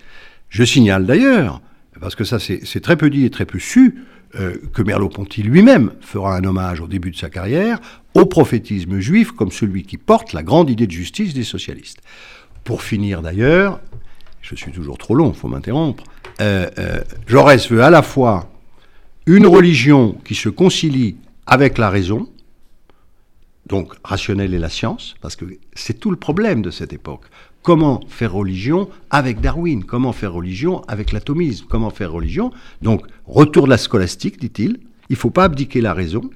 [0.50, 1.62] Je signale d'ailleurs,
[2.00, 3.96] parce que ça c'est très peu dit et très peu su,
[4.40, 7.80] euh, que Merleau-Ponty lui-même fera un hommage au début de sa carrière
[8.14, 12.00] au prophétisme juif comme celui qui porte la grande idée de justice des socialistes.
[12.64, 13.82] Pour finir d'ailleurs,
[14.42, 16.04] je suis toujours trop long, il faut m'interrompre,
[16.40, 18.50] euh, euh, Jaurès veut à la fois
[19.26, 22.28] une religion qui se concilie avec la raison,
[23.68, 27.26] donc rationnel et la science, parce que c'est tout le problème de cette époque.
[27.64, 32.51] comment faire religion avec Darwin, comment faire religion avec l'atomisme, comment faire religion?
[32.82, 36.30] Donc, retour de la scolastique, dit-il, il ne faut pas abdiquer la raison,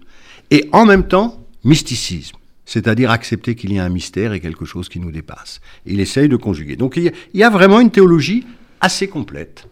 [0.52, 4.90] et en même temps, mysticisme, c'est-à-dire accepter qu'il y a un mystère et quelque chose
[4.90, 5.62] qui nous dépasse.
[5.86, 6.76] Il essaye de conjuguer.
[6.76, 8.46] Donc, il y a, vraiment une théologie
[8.82, 9.68] assez complète.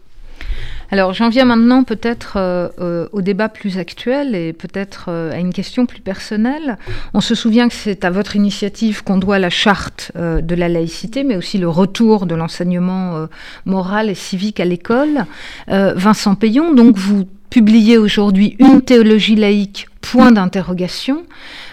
[0.90, 5.38] Alors j'en viens maintenant peut-être euh, euh, au débat plus actuel et peut-être euh, à
[5.38, 6.78] une question plus personnelle.
[7.14, 11.24] On se souvient que c'est à votre initiative qu'on doit la charte de la laïcité,
[11.24, 13.26] mais aussi le retour de l'enseignement
[13.64, 15.26] moral et civique à l'école.
[15.68, 21.24] Vincent Payon, donc vous publiez aujourd'hui une théologie laïque, point d'interrogation.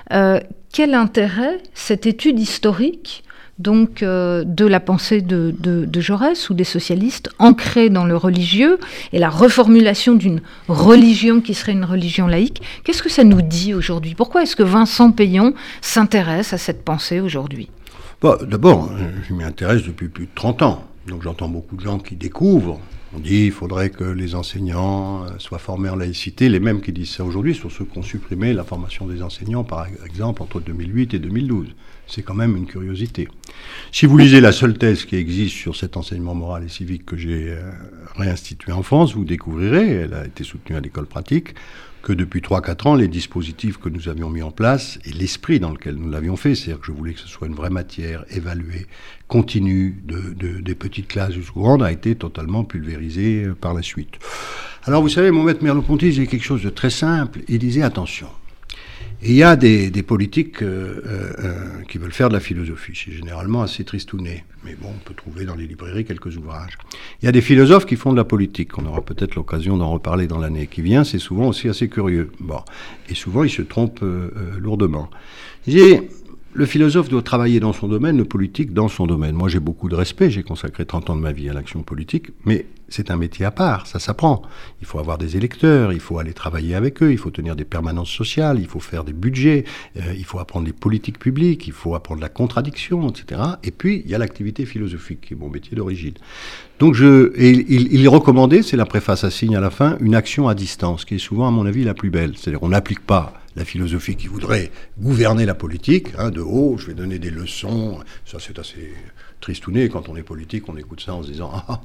[0.10, 3.24] quel intérêt cette étude historique
[3.62, 5.54] donc euh, de la pensée de,
[6.02, 8.80] Jaurès ou des socialistes ancrée dans le religieux
[9.14, 12.62] et la reformulation d'une religion qui serait une religion laïque.
[12.84, 14.16] Qu'est-ce que ça nous dit aujourd'hui?
[14.16, 17.70] Pourquoi est-ce que Vincent Payon s'intéresse à cette pensée aujourd'hui?
[18.22, 18.90] Bah, D'abord,
[19.28, 20.84] je m'y intéresse depuis plus de 30 ans.
[21.08, 22.80] Donc j'entends beaucoup de gens qui découvrent.
[23.14, 26.48] On dit qu'il faudrait que les enseignants euh, soient formés en laïcité.
[26.48, 29.66] Les mêmes qui disent ça aujourd'hui sont ceux qui ont supprimé la formation des enseignants,
[29.66, 31.68] par exemple, entre 2008 et 2012.
[32.12, 33.30] C'est quand même une curiosité.
[33.94, 37.16] Si vous lisez la seule thèse qui existe sur cet enseignement moral et civique que
[37.16, 37.72] j'ai euh,
[38.18, 41.56] réinstitué en France, vous découvrirez, elle a été soutenue à l'école pratique,
[42.02, 45.72] que depuis 3-4 ans, les dispositifs que nous avions mis en place et l'esprit dans
[45.72, 48.88] lequel nous l'avions fait, c'est-à-dire que je voulais que ce soit une vraie matière évaluée,
[49.30, 54.16] continue, de, des petites classes jusqu'aux grandes, a été totalement pulvérisé euh, par la suite.
[54.84, 57.42] Alors vous savez, mon maître Merleau-Ponty disait quelque chose de très simple.
[57.48, 58.28] Il disait attention,
[59.24, 62.94] il y a des, politiques euh, euh, euh, qui veulent faire de la philosophie.
[62.96, 64.44] C'est généralement assez tristouné.
[64.64, 66.78] Mais bon, on peut trouver dans les librairies quelques ouvrages.
[67.22, 68.78] Il y a des philosophes qui font de la politique.
[68.80, 71.04] On aura peut-être l'occasion d'en reparler dans l'année qui vient.
[71.04, 72.32] C'est souvent aussi assez curieux.
[72.40, 72.62] Bon.
[73.10, 74.04] Et souvent, ils se trompent
[74.58, 75.10] lourdement.
[76.54, 79.36] Le philosophe doit travailler dans son domaine, le politique dans son domaine.
[79.36, 82.32] Moi, j'ai beaucoup de respect, j'ai consacré 30 ans de ma vie à l'action politique,
[82.46, 84.42] mais c'est un métier à part, ça s'apprend.
[84.82, 87.64] Il faut avoir des électeurs, il faut aller travailler avec eux, il faut tenir des
[87.64, 89.64] permanences sociales, il faut faire des budgets,
[89.96, 93.42] euh, il faut apprendre les politiques publiques, il faut apprendre la contradiction, etc.
[93.64, 96.16] Et puis, il y a l'activité philosophique, qui est mon métier d'origine.
[96.80, 100.50] Donc, je, il, il recommandait, c'est la préface à signe à la fin, une action
[100.50, 102.34] à distance, qui est souvent, à mon avis, la plus belle.
[102.36, 106.88] C'est-à-dire, on n'applique pas la philosophie qui voudrait gouverner la politique, hein, de haut, je
[106.88, 108.94] vais donner des leçons, ça c'est assez
[109.42, 111.82] tristouné, quand on est politique, on écoute ça en se disant Ah,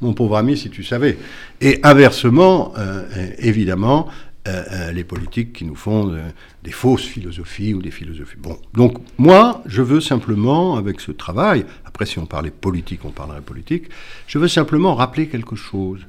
[0.00, 1.16] mon pauvre ami, si tu savais.
[1.60, 4.08] Et inversement, euh, évidemment,
[4.48, 6.16] euh, euh, les politiques qui nous font
[6.62, 8.36] des fausses philosophies ou des philosophies.
[8.38, 13.10] Bon, donc moi, je veux simplement, avec ce travail, après si on parlait politique, on
[13.10, 13.84] parlerait politique,
[14.26, 16.00] je veux simplement rappeler quelque chose.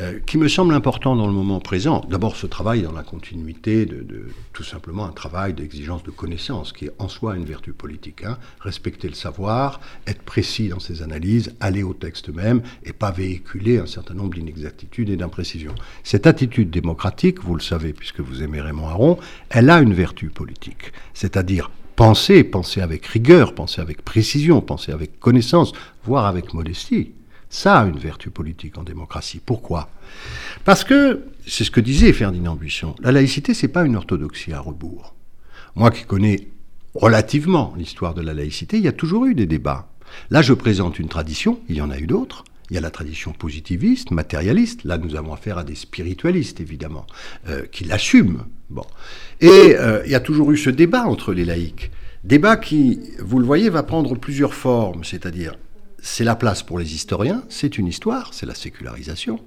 [0.00, 2.04] Euh, qui me semble important dans le moment présent.
[2.08, 6.84] D'abord, ce travail dans la continuité de, tout simplement un travail d'exigence de connaissance, qui
[6.84, 8.22] est en soi une vertu politique.
[8.22, 8.38] Hein.
[8.60, 13.78] Respecter le savoir, être précis dans ses analyses, aller au texte même, et pas véhiculer
[13.78, 15.74] un certain nombre d'inexactitudes et d'imprécisions.
[16.04, 19.18] Cette attitude démocratique, vous le savez puisque vous aimez Raymond Aron,
[19.50, 25.18] elle a une vertu politique, c'est-à-dire penser, penser avec rigueur, penser avec précision, penser avec
[25.18, 25.72] connaissance,
[26.04, 27.14] voire avec modestie.
[27.50, 29.40] Ça a une vertu politique en démocratie.
[29.44, 29.90] Pourquoi?
[30.64, 34.60] Parce que, c'est ce que disait Ferdinand Buisson, la laïcité, c'est pas une orthodoxie à
[34.60, 35.14] rebours.
[35.74, 36.48] Moi qui connais
[36.94, 39.88] relativement l'histoire de la laïcité, il y a toujours eu des débats.
[40.30, 42.44] Là, je présente une tradition, il y en a eu d'autres.
[42.70, 44.84] Il y a la tradition positiviste, matérialiste.
[44.84, 47.06] Là, nous avons affaire à des spiritualistes, évidemment,
[47.48, 48.44] euh, qui l'assument.
[48.68, 48.84] Bon.
[49.40, 51.90] Et euh, il y a toujours eu ce débat entre les laïcs.
[52.24, 55.54] Débat qui, vous le voyez, va prendre plusieurs formes, c'est-à-dire
[56.00, 59.40] c'est la place pour les historiens, c'est une histoire, c'est la sécularisation.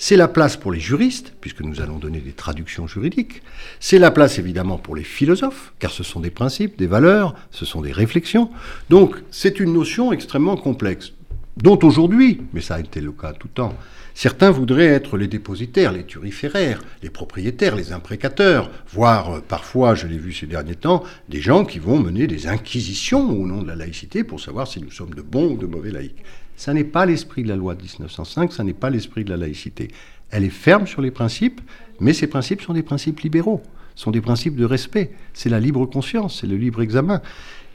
[0.00, 3.42] C'est la place pour les juristes, puisque nous allons donner des traductions juridiques.
[3.80, 7.64] C'est la place évidemment pour les philosophes, car ce sont des principes, des valeurs, ce
[7.64, 8.50] sont des réflexions.
[8.90, 11.12] Donc c'est une notion extrêmement complexe,
[11.56, 13.74] dont aujourd'hui, mais ça a été le cas tout le temps,
[14.20, 20.08] Certains voudraient être les dépositaires, les turiféraires, les propriétaires, les imprécateurs, voire euh, parfois, je
[20.08, 23.68] l'ai vu ces derniers temps, des gens qui vont mener des inquisitions au nom de
[23.68, 26.24] la laïcité pour savoir si nous sommes de bons ou de mauvais laïcs.
[26.56, 29.36] Ça n'est pas l'esprit de la loi de 1905, ça n'est pas l'esprit de la
[29.36, 29.86] laïcité.
[30.30, 31.60] Elle est ferme sur les principes,
[32.00, 33.62] mais ces principes sont des principes libéraux,
[33.94, 35.12] sont des principes de respect.
[35.32, 37.22] C'est la libre conscience, c'est le libre examen.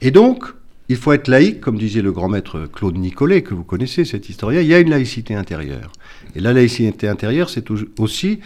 [0.01, 0.53] Et donc,
[0.93, 4.29] il faut être laïque, comme disait le grand maître Claude Nicolet, que vous connaissez, cet
[4.29, 4.61] historien.
[4.61, 5.91] Il y a une laïcité intérieure.
[6.35, 7.65] Et la laïcité intérieure, c'est
[7.97, 8.41] aussi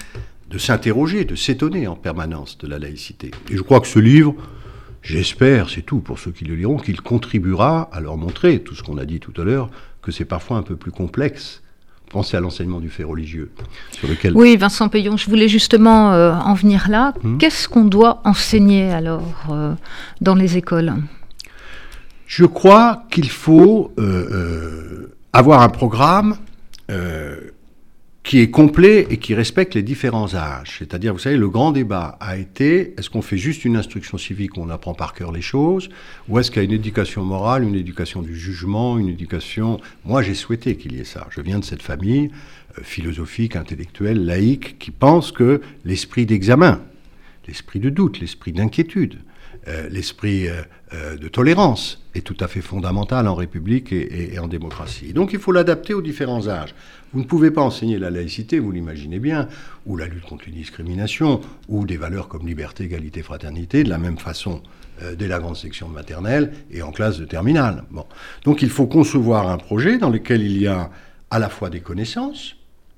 [0.49, 3.31] de s'interroger, de s'étonner en permanence de la laïcité.
[3.49, 4.33] Et je crois que ce livre,
[5.01, 8.81] j'espère, c'est tout pour ceux qui le liront, qu'il contribuera à leur montrer, tout ce
[8.81, 9.69] qu'on a dit tout à l'heure,
[10.01, 11.61] que c'est parfois un peu plus complexe.
[12.09, 13.51] Pensez à l'enseignement du fait religieux.
[13.91, 14.37] Sur lequel...
[14.37, 17.13] Oui, Vincent Payon, je voulais justement euh, en venir là.
[17.21, 17.37] Hmm.
[17.37, 19.73] Qu'est-ce qu'on doit enseigner alors euh,
[20.21, 20.93] dans les écoles?
[22.27, 26.35] Je crois qu'il faut euh, euh, avoir un programme
[26.91, 27.37] euh,
[28.23, 30.75] qui est complet et qui respecte les différents âges.
[30.77, 34.57] C'est-à-dire, vous savez, le grand débat a été, est-ce qu'on fait juste une instruction civique
[34.57, 35.87] où on apprend par cœur les choses,
[36.27, 39.79] ou est-ce qu'il y a une éducation morale, une éducation du jugement, une éducation...
[40.03, 41.27] Moi, j'ai souhaité qu'il y ait ça.
[41.29, 42.29] Je viens de cette famille
[42.81, 46.81] philosophique, intellectuelle, laïque, qui pense que l'esprit d'examen,
[47.47, 49.17] l'esprit de doute, l'esprit d'inquiétude,
[49.67, 50.61] euh, l'esprit euh,
[50.93, 55.11] euh, de tolérance est tout à fait fondamental en République et, en démocratie.
[55.11, 56.73] Donc il faut l'adapter aux différents âges.
[57.11, 59.49] Vous ne pouvez pas enseigner la laïcité, vous l'imaginez bien,
[59.85, 63.97] ou la lutte contre les discriminations, ou des valeurs comme liberté, égalité, fraternité, de la
[63.97, 64.61] même façon
[65.15, 67.83] dès la grande section de maternelle et en classe de terminale.
[67.91, 68.05] Bon.
[68.45, 70.89] Donc il faut concevoir un projet dans lequel il y a
[71.29, 72.55] à la fois des connaissances,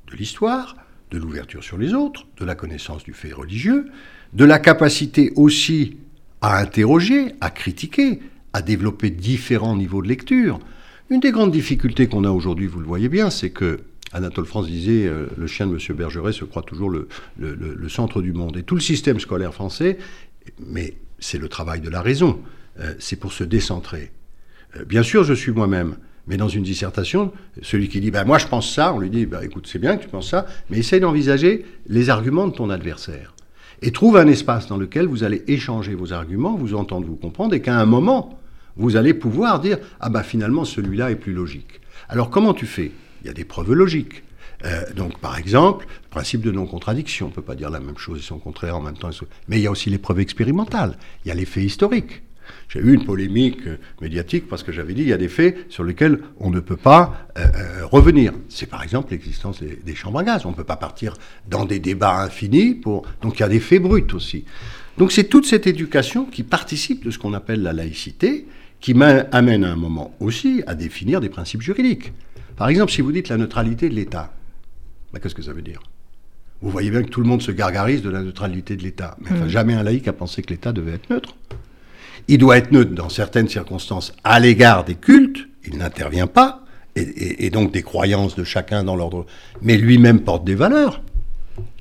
[0.09, 0.77] de l'histoire,
[1.11, 3.91] de l'ouverture sur les autres, de la connaissance du fait religieux,
[4.33, 5.97] de la capacité aussi
[6.41, 8.19] à interroger, à critiquer,
[8.53, 10.59] à développer différents niveaux de lecture.
[11.09, 13.79] Une des grandes difficultés qu'on a aujourd'hui, vous le voyez bien, c'est que
[14.11, 15.95] Anatole France disait euh, le chien de M.
[15.95, 17.07] Bergeret se croit toujours le,
[17.89, 18.57] centre du monde.
[18.57, 19.97] Et tout le système scolaire français,
[20.65, 22.39] mais c'est le travail de la raison,
[22.79, 24.11] euh, c'est pour se décentrer.
[24.77, 27.31] Euh, bien sûr, je suis moi-même, mais dans une dissertation,
[27.61, 29.97] celui qui dit ben, Moi je pense ça, on lui dit ben, Écoute, c'est bien
[29.97, 33.35] que tu penses ça, mais essaye d'envisager les arguments de ton adversaire
[33.81, 37.53] et trouve un espace dans lequel vous allez échanger vos arguments, vous entendre, vous comprendre,
[37.53, 38.39] et qu'à un moment,
[38.75, 41.81] vous allez pouvoir dire ah bah finalement celui-là est plus logique.
[42.07, 42.91] Alors comment tu fais?
[43.21, 44.23] Il y a des preuves logiques.
[44.65, 47.97] Euh, donc par exemple, le principe de non-contradiction, on ne peut pas dire la même
[47.97, 49.09] chose et son contraire en même temps.
[49.47, 52.21] Mais il y a aussi les preuves expérimentales, il y a les faits historiques.
[52.69, 55.57] J'ai eu une polémique euh, médiatique parce que j'avais dit il y a des faits
[55.69, 58.31] sur lesquels on ne peut pas euh, euh, revenir.
[58.47, 60.45] C'est par exemple l'existence des, chambres à gaz.
[60.45, 61.15] On ne peut pas partir
[61.49, 63.07] dans des débats infinis pour.
[63.21, 64.45] Donc il y a des faits bruts aussi.
[64.99, 68.45] Donc c'est toute cette éducation qui participe de ce qu'on appelle la laïcité,
[68.79, 68.93] qui
[69.31, 72.13] amène à un moment aussi à définir des principes juridiques.
[72.55, 74.31] Par exemple, si vous dites la neutralité de l'État,
[75.11, 75.79] ben, qu'est-ce que ça veut dire?
[76.61, 79.17] Vous voyez bien que tout le monde se gargarise de la neutralité de l'État.
[79.21, 79.49] Mais enfin, mmh.
[79.49, 81.35] jamais un laïc a pensé que l'État devait être neutre.
[82.31, 86.63] Il doit être neutre dans certaines circonstances à l'égard des cultes, il n'intervient pas,
[86.95, 89.25] et, donc des croyances de chacun dans l'ordre,
[89.63, 91.01] mais lui-même porte des valeurs.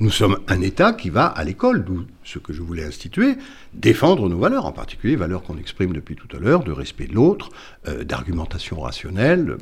[0.01, 3.35] Nous sommes un État qui va à l'école, d'où ce que je voulais instituer,
[3.75, 7.15] défendre nos valeurs, en particulier valeurs qu'on exprime depuis tout à l'heure, de respect de
[7.15, 7.51] l'autre,
[7.87, 9.55] euh, d'argumentation rationnelle.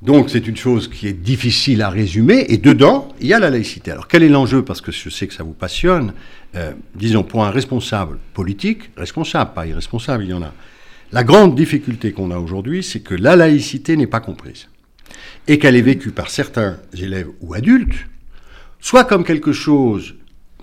[0.00, 3.50] Donc c'est une chose qui est difficile à résumer, et dedans, il y a la
[3.50, 3.90] laïcité.
[3.90, 4.62] Alors quel est l'enjeu?
[4.64, 6.12] Parce que je sais que ça vous passionne.
[6.54, 10.52] Euh, disons, pour un responsable politique, responsable, pas irresponsable, il y en a.
[11.10, 14.68] La grande difficulté qu'on a aujourd'hui, c'est que la laïcité n'est pas comprise.
[15.48, 18.06] Et qu'elle est vécue par certains élèves ou adultes,
[18.80, 20.14] soit comme quelque chose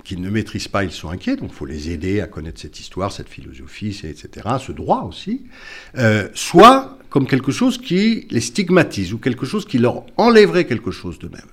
[0.06, 2.80] qu'ils ne maîtrisent pas, ils sont inquiets, donc il faut les aider à connaître cette
[2.80, 4.30] histoire, cette philosophie, etc.,
[4.66, 5.41] ce droit aussi,
[5.97, 10.91] euh, soit comme quelque chose qui les stigmatise ou quelque chose qui leur enlèverait quelque
[10.91, 11.49] chose de même.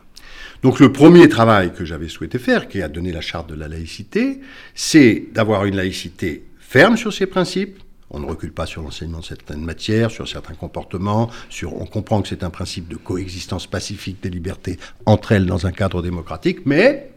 [0.63, 3.67] Donc le premier travail que j'avais souhaité faire, qui a donné la charte de la
[3.67, 4.41] laïcité,
[4.75, 7.79] c'est d'avoir une laïcité ferme sur ses principes.
[8.11, 11.31] On ne recule pas sur l'enseignement de certaines matières, sur certains comportements,
[11.65, 15.73] on comprend que c'est un principe de coexistence pacifique des libertés entre elles dans un
[15.73, 17.11] cadre démocratique, mais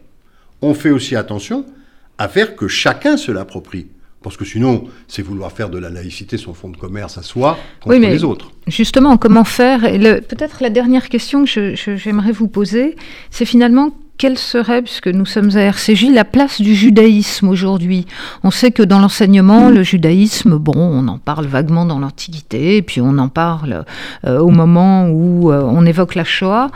[0.62, 1.64] on fait aussi attention
[2.18, 3.88] à faire que chacun se l'approprie.
[4.22, 7.58] Parce que sinon, c'est vouloir faire de la laïcité son fonds de commerce à soi
[7.80, 8.50] contre les autres.
[8.66, 9.82] Justement, comment faire?
[9.82, 12.96] Peut-être la dernière question que j'aimerais vous poser,
[13.30, 18.06] c'est finalement quelle serait, puisque nous sommes à RCJ, la place du judaïsme aujourd'hui?
[18.42, 23.00] On sait que dans l'enseignement, le judaïsme, bon, on en parle vaguement dans l'Antiquité, puis
[23.00, 23.84] on en parle
[24.24, 26.70] euh, au moment où euh, on évoque la Shoah.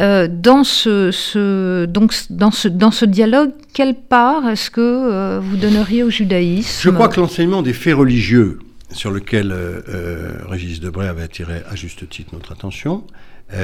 [0.00, 6.02] Euh, dans, ce, donc, dans, ce, dans ce dialogue, quelle part est-ce que vous donneriez
[6.02, 6.80] au judaïsme?
[6.82, 8.58] Je crois que l'enseignement des faits religieux,
[8.90, 9.54] sur lequel
[10.48, 13.04] Régis Debray avait attiré à juste titre notre attention,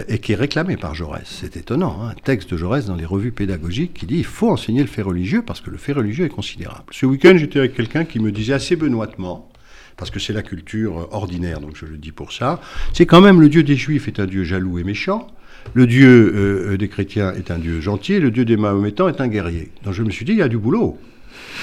[0.08, 1.24] et qui est réclamé par Jaurès.
[1.24, 4.50] C'est étonnant, hein, un texte de Jaurès dans les revues pédagogiques qui dit il faut
[4.50, 6.84] enseigner le fait religieux parce que le fait religieux est considérable.
[6.90, 9.50] Ce week-end, j'étais avec quelqu'un qui me disait assez benoîtement,
[9.96, 12.60] parce que c'est la culture euh, ordinaire, donc je le dis pour ça,
[12.92, 15.26] c'est quand même le Dieu des Juifs est un Dieu jaloux et méchant,
[15.74, 19.28] le Dieu euh, des chrétiens est un Dieu gentil, le Dieu des Mahométans est un
[19.28, 19.70] guerrier.
[19.84, 20.98] Donc je me suis dit, il y a du boulot.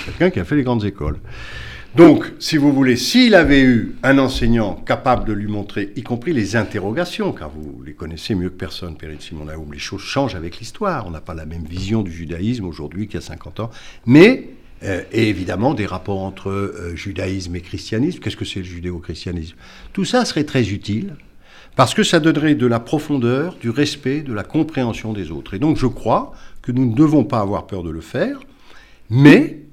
[0.05, 1.17] Quelqu'un qui a fait les grandes écoles.
[1.95, 6.33] Donc, si vous voulez, s'il avait eu un enseignant capable de lui montrer, y compris
[6.33, 10.35] les interrogations, car vous les connaissez mieux que personne, Périne Simon Naoum, les choses changent
[10.35, 11.07] avec l'histoire.
[11.07, 13.69] On n'a pas la même vision du judaïsme aujourd'hui qu'il y a 50 ans.
[14.05, 14.49] Mais,
[14.83, 18.19] euh, et évidemment, des rapports entre euh, judaïsme et christianisme.
[18.19, 19.55] Qu'est-ce que c'est le judéo-christianisme?
[19.93, 21.15] Tout ça serait très utile,
[21.77, 25.53] parce que ça donnerait de la profondeur, du respect, de la compréhension des autres.
[25.53, 28.41] Et donc, je crois que nous ne devons pas avoir peur de le faire,
[29.09, 29.64] mais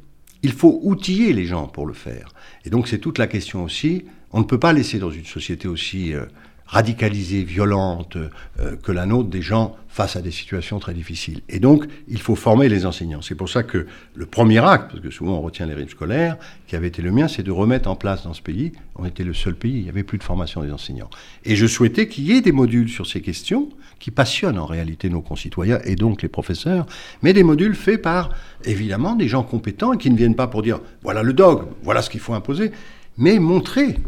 [0.42, 2.34] il faut outiller les gens pour le faire.
[2.64, 4.04] Et donc c'est toute la question aussi.
[4.32, 6.24] On ne peut pas laisser dans une société aussi euh,
[6.66, 11.42] radicalisée, violente euh, que la nôtre des gens face à des situations très difficiles.
[11.50, 13.20] Et donc, il faut former les enseignants.
[13.20, 16.38] C'est pour ça que le premier acte, parce que souvent on retient les rythmes scolaires,
[16.66, 19.24] qui avait été le mien, c'est de remettre en place dans ce pays, on était
[19.24, 21.10] le seul pays, il n'y avait plus de formation des enseignants.
[21.44, 25.10] Et je souhaitais qu'il y ait des modules sur ces questions qui passionnent en réalité
[25.10, 26.86] nos concitoyens et donc les professeurs,
[27.22, 28.30] mais des modules faits par,
[28.64, 32.00] évidemment, des gens compétents et qui ne viennent pas pour dire, voilà le dogme, voilà
[32.00, 32.72] ce qu'il faut imposer,
[33.18, 33.98] mais montrer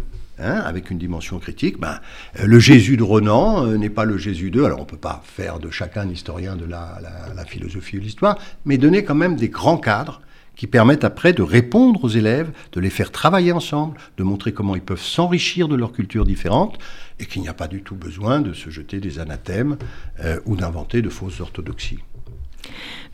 [0.41, 2.01] Hein, avec une dimension critique, ben,
[2.41, 4.65] euh, le Jésus de Renan euh, n'est pas le Jésus d'eux.
[4.65, 6.99] Alors on ne peut pas faire de chacun historien de la,
[7.37, 10.21] la philosophie ou l'histoire, mais donner quand même des grands cadres
[10.57, 14.77] qui permettent après de répondre aux élèves, de les faire travailler ensemble, de montrer comment
[14.77, 16.79] ils peuvent s'enrichir de leurs cultures différentes,
[17.19, 19.77] et qu'il n'y a pas du tout besoin de se jeter des anathèmes
[20.21, 22.01] euh, ou d'inventer de fausses orthodoxies.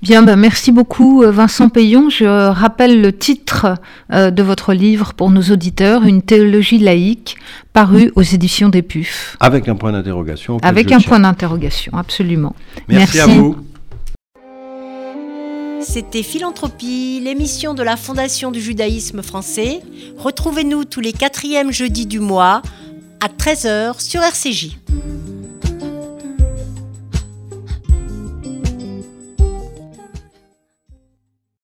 [0.03, 2.09] Bien, ben merci beaucoup euh, Vincent Payon.
[2.09, 3.75] Je rappelle le titre
[4.13, 7.37] euh, de votre livre pour nos auditeurs, Une théologie laïque,
[7.75, 9.37] paru aux éditions des PUF.
[9.41, 10.57] Avec un point d'interrogation.
[10.63, 12.55] Avec un point d'interrogation, absolument.
[12.89, 13.57] Merci, merci, à vous.
[15.83, 19.81] C'était Philanthropie, l'émission de la Fondation du judaïsme français.
[20.17, 22.63] Retrouvez-nous tous les quatrièmes jeudis du mois
[23.21, 24.79] à 13h sur RCJ.